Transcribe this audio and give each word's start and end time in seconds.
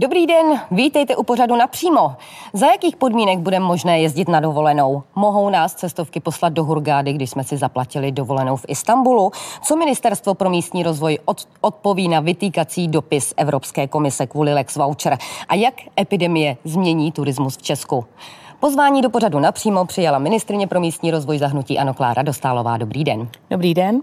Dobrý 0.00 0.26
den, 0.26 0.60
vítejte 0.70 1.16
u 1.16 1.22
pořadu 1.22 1.56
napřímo. 1.56 2.16
Za 2.52 2.66
jakých 2.66 2.96
podmínek 2.96 3.38
bude 3.38 3.60
možné 3.60 4.00
jezdit 4.00 4.28
na 4.28 4.40
dovolenou? 4.40 5.02
Mohou 5.14 5.50
nás 5.50 5.74
cestovky 5.74 6.20
poslat 6.20 6.52
do 6.52 6.64
Hurgády, 6.64 7.12
když 7.12 7.30
jsme 7.30 7.44
si 7.44 7.56
zaplatili 7.56 8.12
dovolenou 8.12 8.56
v 8.56 8.64
Istanbulu? 8.68 9.30
Co 9.62 9.76
Ministerstvo 9.76 10.34
pro 10.34 10.50
místní 10.50 10.82
rozvoj 10.82 11.18
od, 11.24 11.48
odpoví 11.60 12.08
na 12.08 12.20
vytýkací 12.20 12.88
dopis 12.88 13.34
Evropské 13.36 13.86
komise 13.86 14.26
kvůli 14.26 14.54
Lex 14.54 14.76
Voucher? 14.76 15.18
A 15.48 15.54
jak 15.54 15.74
epidemie 16.00 16.56
změní 16.64 17.12
turismus 17.12 17.56
v 17.56 17.62
Česku? 17.62 18.04
Pozvání 18.60 19.02
do 19.02 19.10
pořadu 19.10 19.38
napřímo 19.38 19.84
přijala 19.84 20.18
ministrině 20.18 20.66
pro 20.66 20.80
místní 20.80 21.10
rozvoj 21.10 21.38
zahnutí 21.38 21.78
Ano 21.78 21.94
Klára 21.94 22.22
Dostálová. 22.22 22.76
Dobrý 22.76 23.04
den. 23.04 23.28
Dobrý 23.50 23.74
den. 23.74 24.02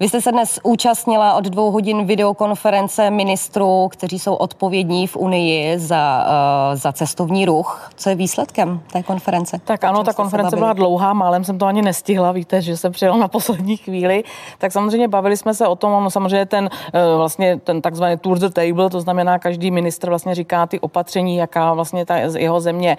Vy 0.00 0.08
jste 0.08 0.20
se 0.20 0.32
dnes 0.32 0.60
účastnila 0.62 1.34
od 1.34 1.44
dvou 1.44 1.70
hodin 1.70 2.04
videokonference 2.04 3.10
ministrů, 3.10 3.88
kteří 3.92 4.18
jsou 4.18 4.34
odpovědní 4.34 5.06
v 5.06 5.16
Unii 5.16 5.78
za, 5.78 6.26
uh, 6.26 6.76
za 6.76 6.92
cestovní 6.92 7.44
ruch. 7.44 7.90
Co 7.96 8.08
je 8.08 8.14
výsledkem 8.14 8.80
té 8.92 9.02
konference? 9.02 9.60
Tak 9.64 9.84
ano, 9.84 10.04
ta 10.04 10.12
konference 10.12 10.56
byla 10.56 10.72
dlouhá, 10.72 11.12
málem 11.12 11.44
jsem 11.44 11.58
to 11.58 11.66
ani 11.66 11.82
nestihla, 11.82 12.32
víte, 12.32 12.62
že 12.62 12.76
jsem 12.76 12.92
přijela 12.92 13.16
na 13.16 13.28
poslední 13.28 13.76
chvíli. 13.76 14.24
Tak 14.58 14.72
samozřejmě 14.72 15.08
bavili 15.08 15.36
jsme 15.36 15.54
se 15.54 15.66
o 15.66 15.76
tom, 15.76 16.04
no 16.04 16.10
samozřejmě 16.10 16.46
ten 16.46 16.64
uh, 16.94 17.00
vlastně 17.16 17.56
ten 17.56 17.82
takzvaný 17.82 18.16
tour 18.18 18.38
the 18.38 18.48
table, 18.48 18.90
to 18.90 19.00
znamená, 19.00 19.38
každý 19.38 19.70
ministr 19.70 20.08
vlastně 20.08 20.34
říká 20.34 20.66
ty 20.66 20.80
opatření, 20.80 21.36
jaká 21.36 21.74
vlastně 21.74 22.06
ta 22.06 22.16
jeho 22.16 22.60
země 22.60 22.96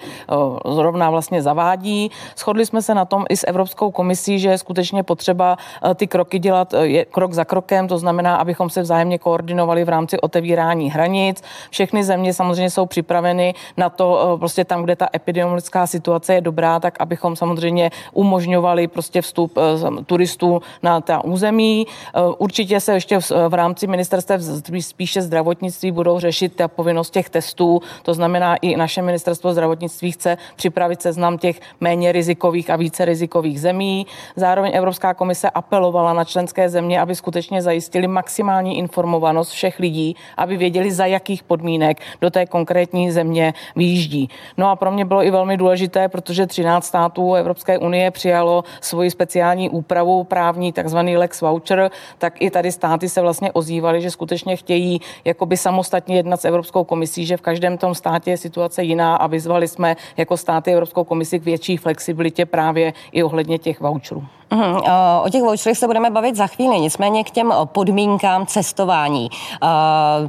uh, 0.64 0.74
zrovna 0.74 1.10
vlastně 1.10 1.42
zavádí. 1.42 2.10
Shodli 2.36 2.66
jsme 2.66 2.82
se 2.82 2.94
na 2.94 3.04
tom 3.04 3.24
i 3.28 3.36
s 3.36 3.46
Evropskou 3.46 3.90
komisí, 3.90 4.38
že 4.38 4.48
je 4.48 4.58
skutečně 4.58 5.02
potřeba 5.02 5.56
ty 5.94 6.06
kroky 6.06 6.38
dělat 6.38 6.74
je 6.92 7.04
krok 7.04 7.32
za 7.32 7.44
krokem, 7.44 7.88
to 7.88 7.98
znamená, 7.98 8.36
abychom 8.36 8.70
se 8.70 8.82
vzájemně 8.82 9.18
koordinovali 9.18 9.84
v 9.84 9.88
rámci 9.88 10.20
otevírání 10.20 10.90
hranic. 10.90 11.42
Všechny 11.70 12.04
země 12.04 12.34
samozřejmě 12.34 12.70
jsou 12.70 12.86
připraveny 12.86 13.54
na 13.76 13.90
to, 13.90 14.34
eh, 14.34 14.38
prostě 14.38 14.64
tam, 14.64 14.82
kde 14.82 14.96
ta 14.96 15.08
epidemiologická 15.14 15.86
situace 15.86 16.34
je 16.34 16.40
dobrá, 16.40 16.80
tak 16.80 17.00
abychom 17.00 17.36
samozřejmě 17.36 17.90
umožňovali 18.12 18.88
prostě 18.88 19.22
vstup 19.22 19.58
eh, 19.58 20.04
turistů 20.04 20.62
na 20.82 21.00
ta 21.00 21.24
území. 21.24 21.86
Eh, 21.86 22.20
určitě 22.38 22.80
se 22.80 22.92
ještě 22.92 23.18
v 23.48 23.54
rámci 23.54 23.86
ministerstev 23.86 24.40
spíše 24.80 25.22
zdravotnictví 25.22 25.92
budou 25.92 26.18
řešit 26.18 26.56
ta 26.56 26.68
povinnost 26.68 27.10
těch 27.10 27.30
testů. 27.30 27.82
To 28.02 28.14
znamená, 28.14 28.56
i 28.56 28.76
naše 28.76 29.02
ministerstvo 29.02 29.52
zdravotnictví 29.52 30.12
chce 30.12 30.38
připravit 30.56 31.02
seznam 31.02 31.38
těch 31.38 31.60
méně 31.80 32.12
rizikových 32.12 32.70
a 32.70 32.76
více 32.76 33.04
rizikových 33.04 33.60
zemí. 33.60 34.06
Zároveň 34.36 34.72
Evropská 34.74 35.14
komise 35.14 35.50
apelovala 35.50 36.12
na 36.12 36.24
členské 36.24 36.68
země, 36.68 36.79
země, 36.80 37.00
aby 37.00 37.14
skutečně 37.14 37.62
zajistili 37.62 38.08
maximální 38.08 38.78
informovanost 38.78 39.50
všech 39.50 39.78
lidí, 39.78 40.16
aby 40.36 40.56
věděli, 40.56 40.90
za 40.90 41.06
jakých 41.06 41.42
podmínek 41.42 42.00
do 42.20 42.30
té 42.30 42.46
konkrétní 42.46 43.10
země 43.10 43.54
výjíždí. 43.76 44.28
No 44.56 44.70
a 44.70 44.76
pro 44.76 44.90
mě 44.90 45.04
bylo 45.04 45.24
i 45.24 45.30
velmi 45.30 45.56
důležité, 45.56 46.08
protože 46.08 46.46
13 46.46 46.84
států 46.84 47.34
Evropské 47.34 47.78
unie 47.78 48.10
přijalo 48.10 48.64
svoji 48.80 49.10
speciální 49.10 49.70
úpravu 49.70 50.24
právní, 50.24 50.72
takzvaný 50.72 51.16
Lex 51.16 51.40
Voucher, 51.40 51.90
tak 52.18 52.42
i 52.42 52.50
tady 52.50 52.72
státy 52.72 53.08
se 53.08 53.20
vlastně 53.20 53.52
ozývaly, 53.52 54.00
že 54.00 54.10
skutečně 54.10 54.56
chtějí 54.56 55.00
jakoby 55.24 55.56
samostatně 55.56 56.16
jednat 56.16 56.40
s 56.40 56.44
Evropskou 56.44 56.84
komisí, 56.84 57.26
že 57.26 57.36
v 57.36 57.40
každém 57.40 57.78
tom 57.78 57.94
státě 57.94 58.30
je 58.30 58.36
situace 58.36 58.82
jiná 58.82 59.16
a 59.16 59.26
vyzvali 59.26 59.68
jsme 59.68 59.96
jako 60.16 60.36
státy 60.36 60.72
Evropskou 60.72 61.04
komisi 61.04 61.40
k 61.40 61.44
větší 61.44 61.76
flexibilitě 61.76 62.46
právě 62.46 62.92
i 63.12 63.22
ohledně 63.22 63.58
těch 63.58 63.80
voucherů. 63.80 64.24
Uh-huh. 64.50 64.82
O 65.24 65.28
těch 65.28 65.42
voucherech 65.42 65.78
se 65.78 65.86
budeme 65.86 66.10
bavit 66.10 66.36
za 66.36 66.46
chvíli, 66.46 66.69
nicméně 66.78 67.24
k 67.24 67.30
těm 67.30 67.54
podmínkám 67.64 68.46
cestování. 68.46 69.28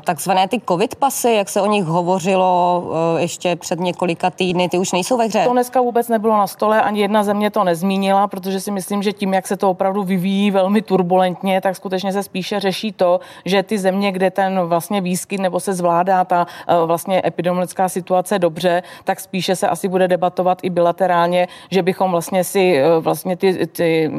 Takzvané 0.04 0.48
ty 0.48 0.62
covid 0.70 0.96
pasy, 0.96 1.32
jak 1.32 1.50
se 1.50 1.62
o 1.62 1.66
nich 1.66 1.86
hovořilo 1.86 2.84
ještě 3.18 3.56
před 3.56 3.80
několika 3.80 4.30
týdny, 4.30 4.70
ty 4.70 4.78
už 4.78 4.92
nejsou 4.92 5.18
ve 5.18 5.26
hře? 5.26 5.44
To 5.44 5.54
dneska 5.54 5.82
vůbec 5.82 6.08
nebylo 6.08 6.38
na 6.38 6.48
stole, 6.48 6.82
ani 6.82 7.02
jedna 7.02 7.24
země 7.24 7.50
to 7.50 7.64
nezmínila, 7.64 8.28
protože 8.28 8.60
si 8.60 8.72
myslím, 8.72 9.04
že 9.04 9.14
tím, 9.14 9.34
jak 9.34 9.48
se 9.48 9.58
to 9.58 9.70
opravdu 9.70 10.04
vyvíjí 10.04 10.52
velmi 10.52 10.82
turbulentně, 10.82 11.62
tak 11.62 11.76
skutečně 11.76 12.14
se 12.14 12.24
spíše 12.24 12.60
řeší 12.60 12.92
to, 12.92 13.20
že 13.46 13.64
ty 13.64 13.78
země, 13.78 14.12
kde 14.12 14.32
ten 14.32 14.60
vlastně 14.60 15.02
výskyt 15.02 15.42
nebo 15.42 15.60
se 15.60 15.74
zvládá 15.74 16.26
ta 16.26 16.48
vlastně 16.86 17.22
epidemiologická 17.26 17.90
situace 17.90 18.40
dobře, 18.40 18.84
tak 19.04 19.20
spíše 19.20 19.56
se 19.56 19.68
asi 19.68 19.88
bude 19.88 20.08
debatovat 20.08 20.58
i 20.64 20.70
bilaterálně, 20.70 21.48
že 21.72 21.84
bychom 21.84 22.12
vlastně 22.12 22.44
si 22.44 22.82
vlastně 23.00 23.38
ty, 23.38 23.68
ty 23.68 24.12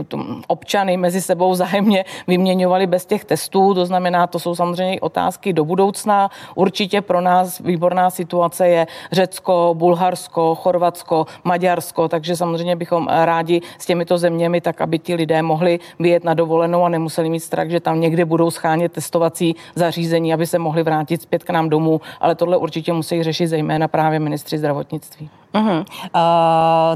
občany 0.46 0.96
mezi 0.96 1.22
sebou 1.22 1.54
zájemně 1.54 2.04
vyměňovali 2.26 2.86
bez 2.86 3.06
těch 3.06 3.24
testů. 3.24 3.74
To 3.74 3.86
znamená, 3.86 4.26
to 4.26 4.38
jsou 4.38 4.54
samozřejmě 4.54 5.00
otázky 5.00 5.52
do 5.52 5.64
budoucna. 5.64 6.30
Určitě 6.54 7.00
pro 7.00 7.20
nás 7.20 7.58
výborná 7.58 8.10
situace 8.10 8.68
je 8.68 8.86
Řecko, 9.12 9.74
Bulharsko, 9.78 10.54
Chorvatsko, 10.54 11.26
Maďarsko, 11.44 12.08
takže 12.08 12.36
samozřejmě 12.36 12.76
bychom 12.76 13.08
rádi 13.08 13.60
s 13.78 13.86
těmito 13.86 14.18
zeměmi, 14.18 14.60
tak 14.60 14.80
aby 14.80 14.98
ti 14.98 15.14
lidé 15.14 15.42
mohli 15.42 15.80
vyjet 15.98 16.24
na 16.24 16.34
dovolenou 16.34 16.84
a 16.84 16.88
nemuseli 16.88 17.30
mít 17.30 17.40
strach, 17.40 17.68
že 17.68 17.80
tam 17.80 18.00
někde 18.00 18.24
budou 18.24 18.50
schánět 18.50 18.92
testovací 18.92 19.56
zařízení, 19.74 20.34
aby 20.34 20.46
se 20.46 20.58
mohli 20.58 20.82
vrátit 20.82 21.22
zpět 21.22 21.44
k 21.44 21.50
nám 21.50 21.68
domů. 21.68 22.00
Ale 22.20 22.34
tohle 22.34 22.56
určitě 22.56 22.92
musí 22.92 23.22
řešit 23.22 23.46
zejména 23.46 23.88
právě 23.88 24.18
ministři 24.18 24.58
zdravotnictví. 24.58 25.41
Uh-huh. 25.54 25.78
Uh, 25.78 25.84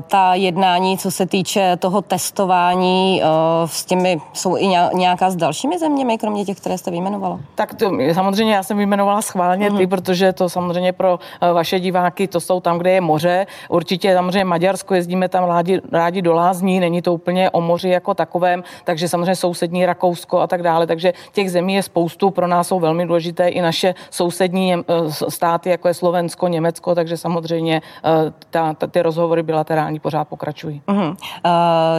ta 0.06 0.34
jednání, 0.34 0.98
co 0.98 1.10
se 1.10 1.26
týče 1.26 1.76
toho 1.76 2.02
testování, 2.02 3.22
uh, 3.22 3.68
s 3.68 3.84
těmi 3.84 4.20
jsou 4.32 4.56
i 4.56 4.66
nějaká 4.94 5.30
s 5.30 5.36
dalšími 5.36 5.78
zeměmi, 5.78 6.18
kromě 6.18 6.44
těch, 6.44 6.56
které 6.56 6.78
jste 6.78 6.90
vyjmenovala? 6.90 7.40
Tak 7.54 7.74
to, 7.74 7.90
samozřejmě 8.12 8.54
já 8.54 8.62
jsem 8.62 8.76
vyjmenovala 8.76 9.22
schválně 9.22 9.70
uh-huh. 9.70 9.76
ty, 9.76 9.86
protože 9.86 10.32
to 10.32 10.48
samozřejmě 10.48 10.92
pro 10.92 11.14
uh, 11.14 11.48
vaše 11.52 11.80
diváky, 11.80 12.28
to 12.28 12.40
jsou 12.40 12.60
tam, 12.60 12.78
kde 12.78 12.90
je 12.90 13.00
moře. 13.00 13.46
Určitě 13.68 14.14
samozřejmě 14.14 14.44
Maďarsko, 14.44 14.94
jezdíme 14.94 15.28
tam 15.28 15.44
rádi, 15.44 15.80
rádi 15.92 16.22
do 16.22 16.32
Lázní, 16.32 16.80
není 16.80 17.02
to 17.02 17.14
úplně 17.14 17.50
o 17.50 17.60
moři 17.60 17.88
jako 17.88 18.14
takovém, 18.14 18.62
takže 18.84 19.08
samozřejmě 19.08 19.36
sousední 19.36 19.86
Rakousko 19.86 20.40
a 20.40 20.46
tak 20.46 20.62
dále, 20.62 20.86
takže 20.86 21.12
těch 21.32 21.50
zemí 21.50 21.74
je 21.74 21.82
spoustu, 21.82 22.30
pro 22.30 22.46
nás 22.46 22.68
jsou 22.68 22.80
velmi 22.80 23.06
důležité 23.06 23.48
i 23.48 23.60
naše 23.60 23.94
sousední 24.10 24.76
uh, 24.76 24.82
státy, 25.28 25.70
jako 25.70 25.88
je 25.88 25.94
Slovensko, 25.94 26.48
Německo, 26.48 26.94
takže 26.94 27.16
samozřejmě 27.16 27.82
uh, 28.04 28.32
ta, 28.56 28.74
ta, 28.74 28.86
ty 28.86 29.02
rozhovory 29.02 29.42
bilaterální 29.42 30.00
pořád 30.00 30.28
pokračují. 30.28 30.82
Uh-huh. 30.88 31.08
Uh, 31.10 31.16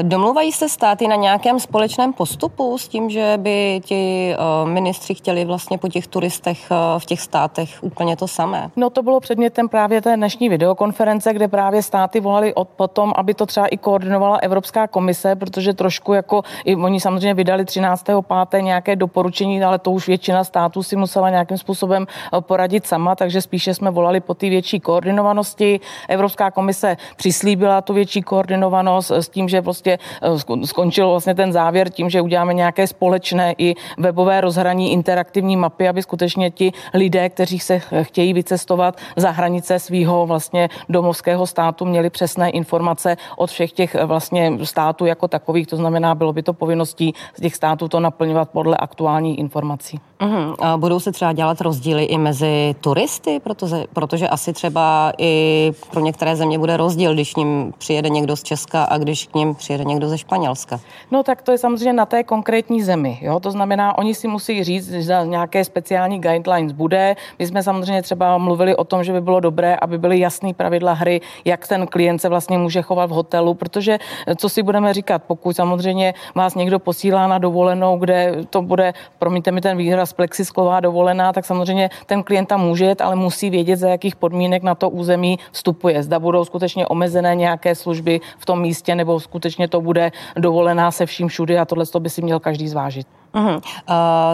domluvají 0.01 0.51
se 0.51 0.69
státy 0.69 1.07
na 1.07 1.15
nějakém 1.15 1.59
společném 1.59 2.13
postupu 2.13 2.77
s 2.77 2.87
tím, 2.87 3.09
že 3.09 3.33
by 3.37 3.81
ti 3.85 4.33
uh, 4.63 4.69
ministři 4.69 5.15
chtěli 5.15 5.45
vlastně 5.45 5.77
po 5.77 5.87
těch 5.87 6.07
turistech 6.07 6.71
uh, 6.71 6.99
v 6.99 7.05
těch 7.05 7.21
státech 7.21 7.77
úplně 7.81 8.17
to 8.17 8.27
samé? 8.27 8.71
No 8.75 8.89
to 8.89 9.03
bylo 9.03 9.19
předmětem 9.19 9.69
právě 9.69 10.01
té 10.01 10.15
dnešní 10.15 10.49
videokonference, 10.49 11.33
kde 11.33 11.47
právě 11.47 11.83
státy 11.83 12.19
volali 12.19 12.53
od 12.53 12.67
potom, 12.67 13.13
aby 13.15 13.33
to 13.33 13.45
třeba 13.45 13.67
i 13.67 13.77
koordinovala 13.77 14.37
Evropská 14.37 14.87
komise, 14.87 15.35
protože 15.35 15.73
trošku 15.73 16.13
jako 16.13 16.41
i 16.65 16.75
oni 16.75 16.99
samozřejmě 16.99 17.33
vydali 17.33 17.63
13.5. 17.63 18.61
nějaké 18.61 18.95
doporučení, 18.95 19.63
ale 19.63 19.79
to 19.79 19.91
už 19.91 20.07
většina 20.07 20.43
států 20.43 20.83
si 20.83 20.95
musela 20.95 21.29
nějakým 21.29 21.57
způsobem 21.57 22.07
poradit 22.39 22.87
sama, 22.87 23.15
takže 23.15 23.41
spíše 23.41 23.73
jsme 23.73 23.91
volali 23.91 24.19
po 24.19 24.33
té 24.33 24.49
větší 24.49 24.79
koordinovanosti. 24.79 25.79
Evropská 26.07 26.46
Komise 26.51 26.97
přislíbila 27.15 27.81
tu 27.81 27.93
větší 27.93 28.21
koordinovanost 28.21 29.11
s 29.11 29.29
tím, 29.29 29.49
že 29.49 29.61
prostě 29.61 29.99
eh, 30.21 30.65
skončil 30.65 31.09
vlastně 31.09 31.35
ten 31.35 31.51
závěr 31.51 31.89
tím, 31.89 32.09
že 32.09 32.21
uděláme 32.21 32.53
nějaké 32.53 32.87
společné 32.87 33.55
i 33.57 33.75
webové 33.97 34.41
rozhraní 34.41 34.91
interaktivní 34.91 35.57
mapy, 35.57 35.87
aby 35.87 36.01
skutečně 36.01 36.51
ti 36.51 36.71
lidé, 36.93 37.29
kteří 37.29 37.59
se 37.59 37.79
chtějí 38.01 38.33
vycestovat 38.33 38.97
za 39.15 39.31
hranice 39.31 39.79
svého 39.79 40.25
vlastně 40.25 40.69
domovského 40.89 41.47
státu, 41.47 41.85
měli 41.85 42.09
přesné 42.09 42.49
informace 42.49 43.17
od 43.37 43.49
všech 43.49 43.71
těch 43.71 43.95
eh, 43.95 44.05
vlastně 44.05 44.51
států 44.63 45.05
jako 45.05 45.27
takových. 45.27 45.67
To 45.67 45.75
znamená, 45.75 46.15
bylo 46.15 46.33
by 46.33 46.43
to 46.43 46.53
povinností 46.53 47.13
z 47.33 47.41
těch 47.41 47.55
států 47.55 47.87
to 47.87 47.99
naplňovat 47.99 48.49
podle 48.49 48.77
aktuálních 48.77 49.39
informací. 49.39 49.99
Uh-huh. 50.19 50.55
A 50.59 50.77
budou 50.77 50.99
se 50.99 51.11
třeba 51.11 51.33
dělat 51.33 51.61
rozdíly 51.61 52.03
i 52.03 52.17
mezi 52.17 52.75
turisty, 52.81 53.39
protože, 53.39 53.85
protože 53.93 54.27
asi 54.27 54.53
třeba 54.53 55.13
i 55.17 55.71
pro 55.91 55.99
některé 55.99 56.35
země 56.37 56.59
bude 56.59 56.77
rozdíl, 56.77 57.13
když 57.13 57.33
k 57.33 57.37
ním 57.37 57.73
přijede 57.77 58.09
někdo 58.09 58.35
z 58.35 58.43
Česka 58.43 58.83
a 58.83 58.97
když 58.97 59.27
k 59.27 59.35
ním 59.35 59.55
přijede 59.55 59.83
někdo 59.83 60.09
ze 60.09 60.17
Španělska. 60.17 60.79
No 61.11 61.23
tak 61.23 61.41
to 61.41 61.51
je 61.51 61.57
samozřejmě 61.57 61.93
na 61.93 62.05
té 62.05 62.23
konkrétní 62.23 62.83
zemi. 62.83 63.19
Jo? 63.21 63.39
To 63.39 63.51
znamená, 63.51 63.97
oni 63.97 64.15
si 64.15 64.27
musí 64.27 64.63
říct, 64.63 64.91
že 64.91 65.15
nějaké 65.23 65.63
speciální 65.65 66.21
guidelines 66.21 66.71
bude. 66.71 67.15
My 67.39 67.47
jsme 67.47 67.63
samozřejmě 67.63 68.01
třeba 68.01 68.37
mluvili 68.37 68.75
o 68.75 68.83
tom, 68.83 69.03
že 69.03 69.13
by 69.13 69.21
bylo 69.21 69.39
dobré, 69.39 69.75
aby 69.75 69.97
byly 69.97 70.19
jasné 70.19 70.53
pravidla 70.53 70.93
hry, 70.93 71.21
jak 71.45 71.67
ten 71.67 71.87
klient 71.87 72.19
se 72.19 72.29
vlastně 72.29 72.57
může 72.57 72.81
chovat 72.81 73.05
v 73.05 73.13
hotelu, 73.13 73.53
protože 73.53 73.99
co 74.37 74.49
si 74.49 74.63
budeme 74.63 74.93
říkat, 74.93 75.23
pokud 75.27 75.55
samozřejmě 75.55 76.13
vás 76.35 76.55
někdo 76.55 76.79
posílá 76.79 77.27
na 77.27 77.37
dovolenou, 77.37 77.97
kde 77.97 78.35
to 78.49 78.61
bude, 78.61 78.93
promiňte 79.19 79.51
mi 79.51 79.61
ten 79.61 79.77
výraz, 79.77 80.13
plexisklová 80.13 80.79
dovolená, 80.79 81.33
tak 81.33 81.45
samozřejmě 81.45 81.89
ten 82.05 82.23
klient 82.23 82.45
tam 82.45 82.61
může 82.61 82.85
jet, 82.85 83.01
ale 83.01 83.15
musí 83.15 83.49
vědět, 83.49 83.75
za 83.75 83.89
jakých 83.89 84.15
podmínek 84.15 84.63
na 84.63 84.75
to 84.75 84.89
území 84.89 85.39
vstupuje. 85.51 86.03
Zda 86.03 86.16
budou 86.19 86.45
skutečně 86.45 86.87
omezené 86.87 87.35
nějaké 87.35 87.75
služby 87.75 88.21
v 88.37 88.45
tom 88.45 88.61
místě, 88.61 88.95
nebo 88.95 89.19
skutečně 89.19 89.67
to 89.67 89.81
bude 89.81 90.11
dovolená 90.35 90.91
se 90.91 91.05
vším 91.05 91.27
všudy 91.27 91.57
a 91.57 91.65
tohle 91.65 91.85
by 91.99 92.09
si 92.09 92.21
měl 92.21 92.39
každý 92.39 92.67
zvážit. 92.67 93.07
Uh-huh. 93.37 93.61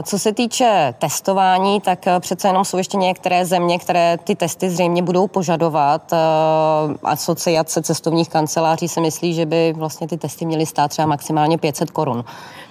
Co 0.03 0.19
se 0.19 0.33
týče 0.33 0.93
testování, 0.99 1.81
tak 1.81 2.07
eh, 2.07 2.19
přece 2.19 2.47
jenom 2.47 2.65
jsou 2.65 2.77
ještě 2.77 2.97
některé 2.97 3.45
země, 3.45 3.79
které 3.79 4.17
ty 4.23 4.35
testy 4.35 4.69
zřejmě 4.69 5.03
budou 5.03 5.27
požadovat. 5.27 6.13
Eh, 6.13 6.17
asociace 7.03 7.81
cestovních 7.81 8.29
kanceláří 8.29 8.87
si 8.87 9.01
myslí, 9.01 9.33
že 9.33 9.45
by 9.45 9.73
vlastně 9.77 10.07
ty 10.07 10.17
testy 10.17 10.45
měly 10.45 10.65
stát 10.65 10.87
třeba 10.87 11.05
maximálně 11.05 11.57
500 11.57 11.91
korun. 11.91 12.23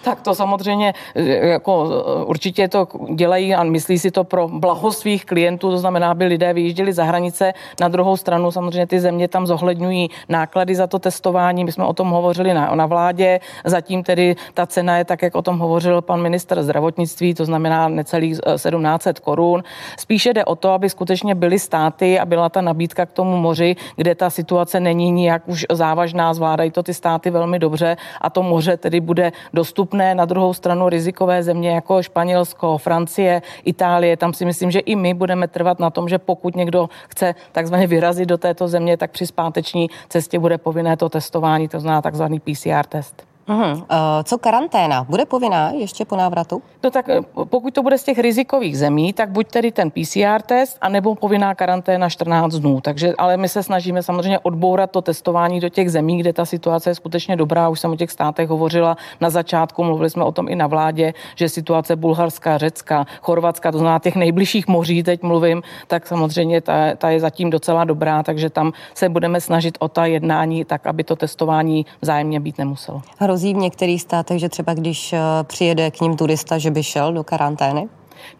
Tak 0.04 0.20
to 0.20 0.34
samozřejmě 0.34 0.94
jako 1.42 1.88
určitě 2.26 2.68
to 2.68 2.88
dělají 3.14 3.54
a 3.54 3.62
myslí 3.62 3.98
si 3.98 4.10
to 4.10 4.24
pro 4.24 4.48
blaho 4.48 4.92
svých 4.92 5.24
klientů, 5.24 5.70
to 5.70 5.78
znamená, 5.78 6.10
aby 6.10 6.24
lidé 6.24 6.52
vyjížděli 6.52 6.92
za 6.92 7.04
hranice. 7.04 7.52
Na 7.80 7.88
druhou 7.88 8.16
stranu 8.16 8.50
samozřejmě 8.50 8.86
ty 8.86 9.00
země 9.00 9.28
tam 9.28 9.46
zohledňují 9.46 10.10
náklady 10.28 10.74
za 10.74 10.86
to 10.86 10.98
testování. 10.98 11.64
My 11.64 11.72
jsme 11.72 11.84
o 11.84 11.92
tom 11.92 12.10
hovořili 12.10 12.54
na, 12.54 12.74
na 12.74 12.86
vládě. 12.86 13.40
Zatím 13.64 14.02
tedy 14.02 14.36
ta 14.54 14.66
cena 14.66 14.98
je 14.98 15.04
tak, 15.04 15.22
jak 15.22 15.34
o 15.34 15.42
tom 15.42 15.58
hovořil 15.58 16.02
pan 16.02 16.21
minister 16.22 16.62
zdravotnictví, 16.62 17.34
to 17.34 17.44
znamená 17.44 17.88
necelých 17.88 18.38
1700 18.54 19.20
korun. 19.20 19.64
Spíše 19.98 20.32
jde 20.32 20.44
o 20.44 20.56
to, 20.56 20.70
aby 20.70 20.90
skutečně 20.90 21.34
byly 21.34 21.58
státy 21.58 22.18
a 22.18 22.24
byla 22.24 22.48
ta 22.48 22.60
nabídka 22.60 23.06
k 23.06 23.12
tomu 23.12 23.36
moři, 23.36 23.76
kde 23.96 24.14
ta 24.14 24.30
situace 24.30 24.80
není 24.80 25.10
nijak 25.10 25.42
už 25.46 25.66
závažná, 25.72 26.34
zvládají 26.34 26.70
to 26.70 26.82
ty 26.82 26.94
státy 26.94 27.30
velmi 27.30 27.58
dobře 27.58 27.96
a 28.20 28.30
to 28.30 28.42
moře 28.42 28.76
tedy 28.76 29.00
bude 29.00 29.32
dostupné. 29.52 30.14
Na 30.14 30.24
druhou 30.24 30.54
stranu 30.54 30.88
rizikové 30.88 31.42
země 31.42 31.70
jako 31.70 32.02
Španělsko, 32.02 32.78
Francie, 32.78 33.42
Itálie, 33.64 34.16
tam 34.16 34.32
si 34.32 34.44
myslím, 34.44 34.70
že 34.70 34.78
i 34.78 34.96
my 34.96 35.14
budeme 35.14 35.48
trvat 35.48 35.78
na 35.78 35.90
tom, 35.90 36.08
že 36.08 36.18
pokud 36.18 36.56
někdo 36.56 36.88
chce 37.08 37.34
takzvaně 37.52 37.86
vyrazit 37.86 38.28
do 38.28 38.38
této 38.38 38.68
země, 38.68 38.96
tak 38.96 39.10
při 39.10 39.26
zpáteční 39.26 39.90
cestě 40.08 40.38
bude 40.38 40.58
povinné 40.58 40.96
to 40.96 41.08
testování, 41.08 41.68
to 41.68 41.80
znamená 41.80 42.02
takzvaný 42.02 42.40
PCR 42.40 42.86
test. 42.88 43.31
Uh, 43.48 43.82
co 44.24 44.38
karanténa? 44.38 45.04
Bude 45.04 45.24
povinná 45.26 45.70
ještě 45.70 46.04
po 46.04 46.16
návratu? 46.16 46.62
No 46.84 46.90
tak 46.90 47.08
eh, 47.08 47.20
pokud 47.44 47.74
to 47.74 47.82
bude 47.82 47.98
z 47.98 48.04
těch 48.04 48.18
rizikových 48.18 48.78
zemí, 48.78 49.12
tak 49.12 49.30
buď 49.30 49.48
tedy 49.48 49.72
ten 49.72 49.90
PCR 49.90 50.42
test, 50.46 50.78
anebo 50.80 51.14
povinná 51.14 51.54
karanténa 51.54 52.08
14 52.08 52.54
dnů. 52.54 52.80
Takže, 52.80 53.12
ale 53.18 53.36
my 53.36 53.48
se 53.48 53.62
snažíme 53.62 54.02
samozřejmě 54.02 54.38
odbourat 54.38 54.90
to 54.90 55.02
testování 55.02 55.60
do 55.60 55.68
těch 55.68 55.90
zemí, 55.90 56.18
kde 56.18 56.32
ta 56.32 56.44
situace 56.44 56.90
je 56.90 56.94
skutečně 56.94 57.36
dobrá. 57.36 57.68
Už 57.68 57.80
jsem 57.80 57.90
o 57.90 57.96
těch 57.96 58.10
státech 58.10 58.48
hovořila 58.48 58.96
na 59.20 59.30
začátku, 59.30 59.84
mluvili 59.84 60.10
jsme 60.10 60.24
o 60.24 60.32
tom 60.32 60.48
i 60.48 60.56
na 60.56 60.66
vládě, 60.66 61.14
že 61.34 61.48
situace 61.48 61.96
Bulharska, 61.96 62.58
Řecka, 62.58 63.06
Chorvatska, 63.22 63.72
to 63.72 63.78
znamená 63.78 63.98
těch 63.98 64.16
nejbližších 64.16 64.68
moří, 64.68 65.02
teď 65.02 65.22
mluvím, 65.22 65.62
tak 65.86 66.06
samozřejmě 66.06 66.60
ta, 66.60 66.94
ta 66.94 67.10
je 67.10 67.20
zatím 67.20 67.50
docela 67.50 67.84
dobrá, 67.84 68.22
takže 68.22 68.50
tam 68.50 68.72
se 68.94 69.08
budeme 69.08 69.40
snažit 69.40 69.78
o 69.80 69.88
ta 69.88 70.06
jednání 70.06 70.64
tak, 70.64 70.86
aby 70.86 71.04
to 71.04 71.16
testování 71.16 71.86
vzájemně 72.00 72.40
být 72.40 72.58
nemuselo 72.58 73.02
hrozí 73.32 73.41
v 73.50 73.56
některých 73.56 74.02
státech, 74.02 74.40
že 74.40 74.48
třeba 74.48 74.74
když 74.74 75.12
eh, 75.12 75.18
přijede 75.42 75.90
k 75.90 76.00
ním 76.00 76.16
turista, 76.16 76.58
že 76.58 76.70
by 76.70 76.82
šel 76.82 77.12
do 77.12 77.24
karantény? 77.24 77.88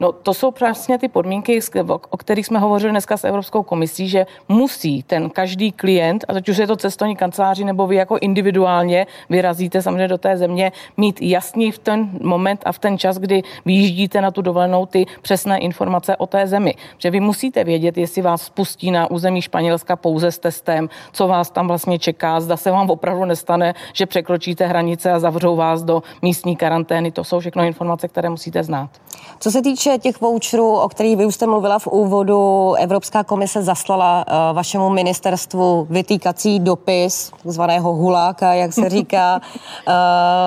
No 0.01 0.13
to 0.13 0.35
jsou 0.35 0.51
přesně 0.51 0.99
ty 0.99 1.09
podmínky, 1.09 1.61
o 2.11 2.17
kterých 2.17 2.47
jsme 2.47 2.59
hovořili 2.59 2.91
dneska 2.91 3.17
s 3.17 3.25
Evropskou 3.25 3.63
komisí, 3.63 4.09
že 4.09 4.27
musí 4.49 5.03
ten 5.03 5.31
každý 5.31 5.73
klient, 5.73 6.25
a 6.29 6.33
teď 6.33 6.49
už 6.49 6.57
je 6.57 6.67
to 6.67 6.77
cestovní 6.77 7.17
kanceláři 7.17 7.65
nebo 7.65 7.87
vy 7.87 7.97
jako 7.97 8.19
individuálně 8.21 9.07
vyrazíte 9.31 9.83
samozřejmě 9.83 10.09
do 10.09 10.19
té 10.19 10.37
země, 10.37 10.73
mít 10.97 11.23
jasný 11.23 11.73
v 11.73 11.79
ten 11.79 12.11
moment 12.23 12.63
a 12.65 12.73
v 12.73 12.79
ten 12.79 12.99
čas, 12.99 13.19
kdy 13.19 13.43
vyjíždíte 13.65 14.21
na 14.21 14.31
tu 14.31 14.43
dovolenou 14.43 14.87
ty 14.87 15.07
přesné 15.23 15.59
informace 15.59 16.17
o 16.17 16.27
té 16.27 16.47
zemi. 16.47 16.75
Že 16.99 17.11
vy 17.11 17.21
musíte 17.21 17.65
vědět, 17.65 17.99
jestli 17.99 18.23
vás 18.23 18.43
spustí 18.43 18.91
na 18.91 19.11
území 19.11 19.43
Španělska 19.43 19.97
pouze 19.97 20.33
s 20.33 20.39
testem, 20.39 20.89
co 21.13 21.29
vás 21.29 21.51
tam 21.51 21.69
vlastně 21.69 21.99
čeká, 21.99 22.41
zda 22.41 22.57
se 22.57 22.71
vám 22.71 22.91
opravdu 22.91 23.25
nestane, 23.25 23.75
že 23.93 24.07
překročíte 24.07 24.67
hranice 24.67 25.13
a 25.13 25.19
zavřou 25.19 25.57
vás 25.57 25.83
do 25.83 26.03
místní 26.23 26.57
karantény. 26.57 27.11
To 27.13 27.25
jsou 27.25 27.41
všechno 27.41 27.65
informace, 27.65 28.09
které 28.09 28.29
musíte 28.29 28.63
znát. 28.63 28.91
Co 29.41 29.51
se 29.51 29.62
týče 29.63 29.99
těch 29.99 30.21
voucherů, 30.21 30.77
o 30.77 30.89
kterých 30.89 31.17
vy 31.17 31.27
už 31.27 31.35
jste 31.35 31.47
mluvila 31.47 31.79
v 31.79 31.87
úvodu, 31.87 32.75
Evropská 32.75 33.25
komise 33.25 33.63
zaslala 33.63 34.25
uh, 34.27 34.57
vašemu 34.57 34.91
ministerstvu 34.91 35.87
vytýkací 35.91 36.61
dopis, 36.61 37.33
takzvaného 37.43 37.93
huláka, 37.93 38.55
jak 38.55 38.73
se 38.73 38.89
říká. 38.89 39.41
uh, 39.89 39.93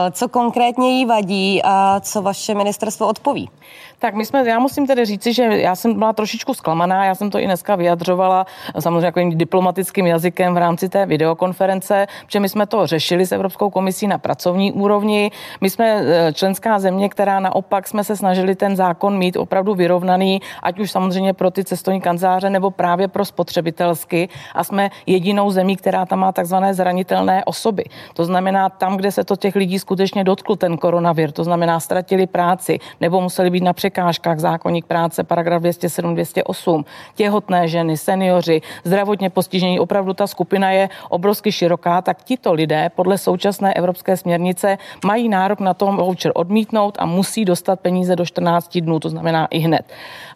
co 0.11 0.27
konkrétně 0.29 0.89
jí 0.89 1.05
vadí 1.05 1.61
a 1.63 1.99
co 2.03 2.21
vaše 2.21 2.55
ministerstvo 2.55 3.07
odpoví? 3.07 3.49
Tak 3.99 4.15
my 4.15 4.25
jsme, 4.25 4.49
já 4.49 4.59
musím 4.59 4.87
tedy 4.87 5.05
říci, 5.05 5.33
že 5.33 5.43
já 5.43 5.75
jsem 5.75 5.93
byla 5.93 6.13
trošičku 6.13 6.53
zklamaná, 6.53 7.05
já 7.05 7.15
jsem 7.15 7.29
to 7.29 7.39
i 7.39 7.45
dneska 7.45 7.75
vyjadřovala 7.75 8.45
samozřejmě 8.79 9.05
jako 9.05 9.19
diplomatickým 9.29 10.07
jazykem 10.07 10.53
v 10.53 10.57
rámci 10.57 10.89
té 10.89 11.05
videokonference, 11.05 12.07
že 12.27 12.39
my 12.39 12.49
jsme 12.49 12.65
to 12.65 12.87
řešili 12.87 13.25
s 13.25 13.31
Evropskou 13.31 13.69
komisí 13.69 14.07
na 14.07 14.17
pracovní 14.17 14.71
úrovni. 14.71 15.31
My 15.61 15.69
jsme 15.69 15.85
e, 15.85 16.33
členská 16.33 16.79
země, 16.79 17.09
která 17.09 17.39
naopak 17.39 17.87
jsme 17.87 18.03
se 18.03 18.15
snažili 18.15 18.55
ten 18.55 18.75
zákon 18.75 19.17
mít 19.17 19.37
opravdu 19.37 19.75
vyrovnaný, 19.75 20.41
ať 20.63 20.79
už 20.79 20.91
samozřejmě 20.91 21.33
pro 21.33 21.51
ty 21.51 21.63
cestovní 21.63 22.01
kanceláře 22.01 22.49
nebo 22.49 22.71
právě 22.71 23.07
pro 23.07 23.25
spotřebitelsky 23.25 24.29
a 24.55 24.63
jsme 24.63 24.89
jedinou 25.05 25.51
zemí, 25.51 25.75
která 25.75 26.05
tam 26.05 26.19
má 26.19 26.31
takzvané 26.31 26.73
zranitelné 26.73 27.45
osoby. 27.45 27.83
To 28.13 28.25
znamená 28.25 28.69
tam, 28.69 28.97
kde 28.97 29.11
se 29.11 29.23
to 29.23 29.35
těch 29.35 29.55
lidí 29.55 29.79
skutečně 29.79 30.23
dotkl 30.23 30.55
ten 30.55 30.77
koronavir, 30.77 31.31
to 31.31 31.43
znamená 31.43 31.79
ztratili 31.79 32.27
práci 32.27 32.79
nebo 33.01 33.21
museli 33.21 33.49
být 33.49 33.63
na 33.63 33.73
překážkách 33.85 34.39
zákonník 34.39 34.85
práce, 34.85 35.23
paragraf 35.23 35.61
207, 35.61 36.13
208, 36.13 36.85
těhotné 37.15 37.67
ženy, 37.67 37.97
seniori, 37.97 38.61
zdravotně 38.83 39.29
postižení, 39.29 39.79
opravdu 39.79 40.13
ta 40.13 40.27
skupina 40.27 40.71
je 40.71 40.89
obrovsky 41.09 41.51
široká, 41.51 42.01
tak 42.01 42.23
tito 42.23 42.53
lidé 42.53 42.89
podle 42.95 43.17
současné 43.17 43.73
evropské 43.73 44.17
směrnice 44.17 44.77
mají 45.05 45.29
nárok 45.29 45.59
na 45.59 45.73
tom 45.73 45.97
voucher 45.97 46.31
odmítnout 46.35 46.97
a 46.99 47.05
musí 47.05 47.45
dostat 47.45 47.79
peníze 47.79 48.15
do 48.15 48.25
14 48.25 48.77
dnů, 48.77 48.99
to 48.99 49.09
znamená 49.09 49.47
i 49.53 49.59
hned. 49.59 49.85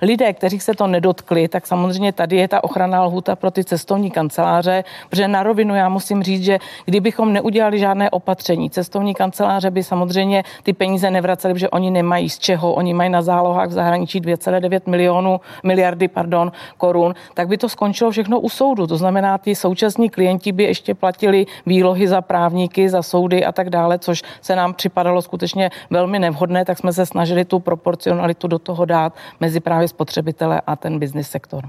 Lidé, 0.02 0.34
kteří 0.34 0.60
se 0.60 0.74
to 0.74 0.88
nedotkli, 0.88 1.48
tak 1.48 1.68
samozřejmě 1.68 2.14
tady 2.14 2.36
je 2.36 2.48
ta 2.48 2.64
ochranná 2.64 3.04
lhuta 3.04 3.36
pro 3.36 3.52
ty 3.52 3.64
cestovní 3.64 4.12
kanceláře, 4.12 4.84
protože 5.10 5.28
na 5.28 5.44
rovinu 5.44 5.76
já 5.76 5.90
musím 5.90 6.24
říct, 6.24 6.44
že 6.44 6.60
kdybychom 6.86 7.34
neudělali 7.34 7.80
žádné 7.80 8.10
opatření, 8.10 8.70
cestovní 8.70 9.14
kanceláře 9.14 9.72
by 9.72 9.84
samozřejmě 9.84 10.44
ty 10.64 10.74
peníze 10.74 11.10
nevraceli, 11.10 11.54
protože 11.54 11.70
oni 11.70 11.92
nemají 11.92 12.30
z 12.30 12.40
čeho, 12.40 12.74
oni 12.74 12.94
mají 12.94 13.10
na 13.10 13.22
zá 13.22 13.39
zálohách 13.40 13.70
v 13.70 13.72
zahraničí 13.72 14.22
2,9 14.22 14.82
milionů, 14.86 15.40
miliardy 15.64 16.08
pardon, 16.08 16.52
korun, 16.78 17.14
tak 17.34 17.48
by 17.48 17.58
to 17.58 17.70
skončilo 17.70 18.12
všechno 18.12 18.40
u 18.40 18.50
soudu. 18.50 18.88
To 18.88 18.98
znamená, 18.98 19.38
ty 19.38 19.56
současní 19.56 20.10
klienti 20.10 20.52
by 20.52 20.64
ještě 20.64 20.96
platili 20.96 21.46
výlohy 21.66 22.08
za 22.08 22.22
právníky, 22.22 22.90
za 22.90 23.02
soudy 23.02 23.46
a 23.46 23.52
tak 23.52 23.70
dále, 23.70 24.00
což 24.00 24.24
se 24.42 24.56
nám 24.56 24.74
připadalo 24.74 25.22
skutečně 25.22 25.72
velmi 25.90 26.20
nevhodné, 26.20 26.66
tak 26.66 26.78
jsme 26.78 26.94
se 26.94 27.06
snažili 27.06 27.46
tu 27.46 27.60
proporcionalitu 27.60 28.48
do 28.48 28.60
toho 28.60 28.86
dát 28.86 29.14
mezi 29.40 29.60
právě 29.60 29.88
spotřebitele 29.88 30.62
a 30.68 30.76
ten 30.76 31.00
business 31.00 31.30
sektor. 31.30 31.64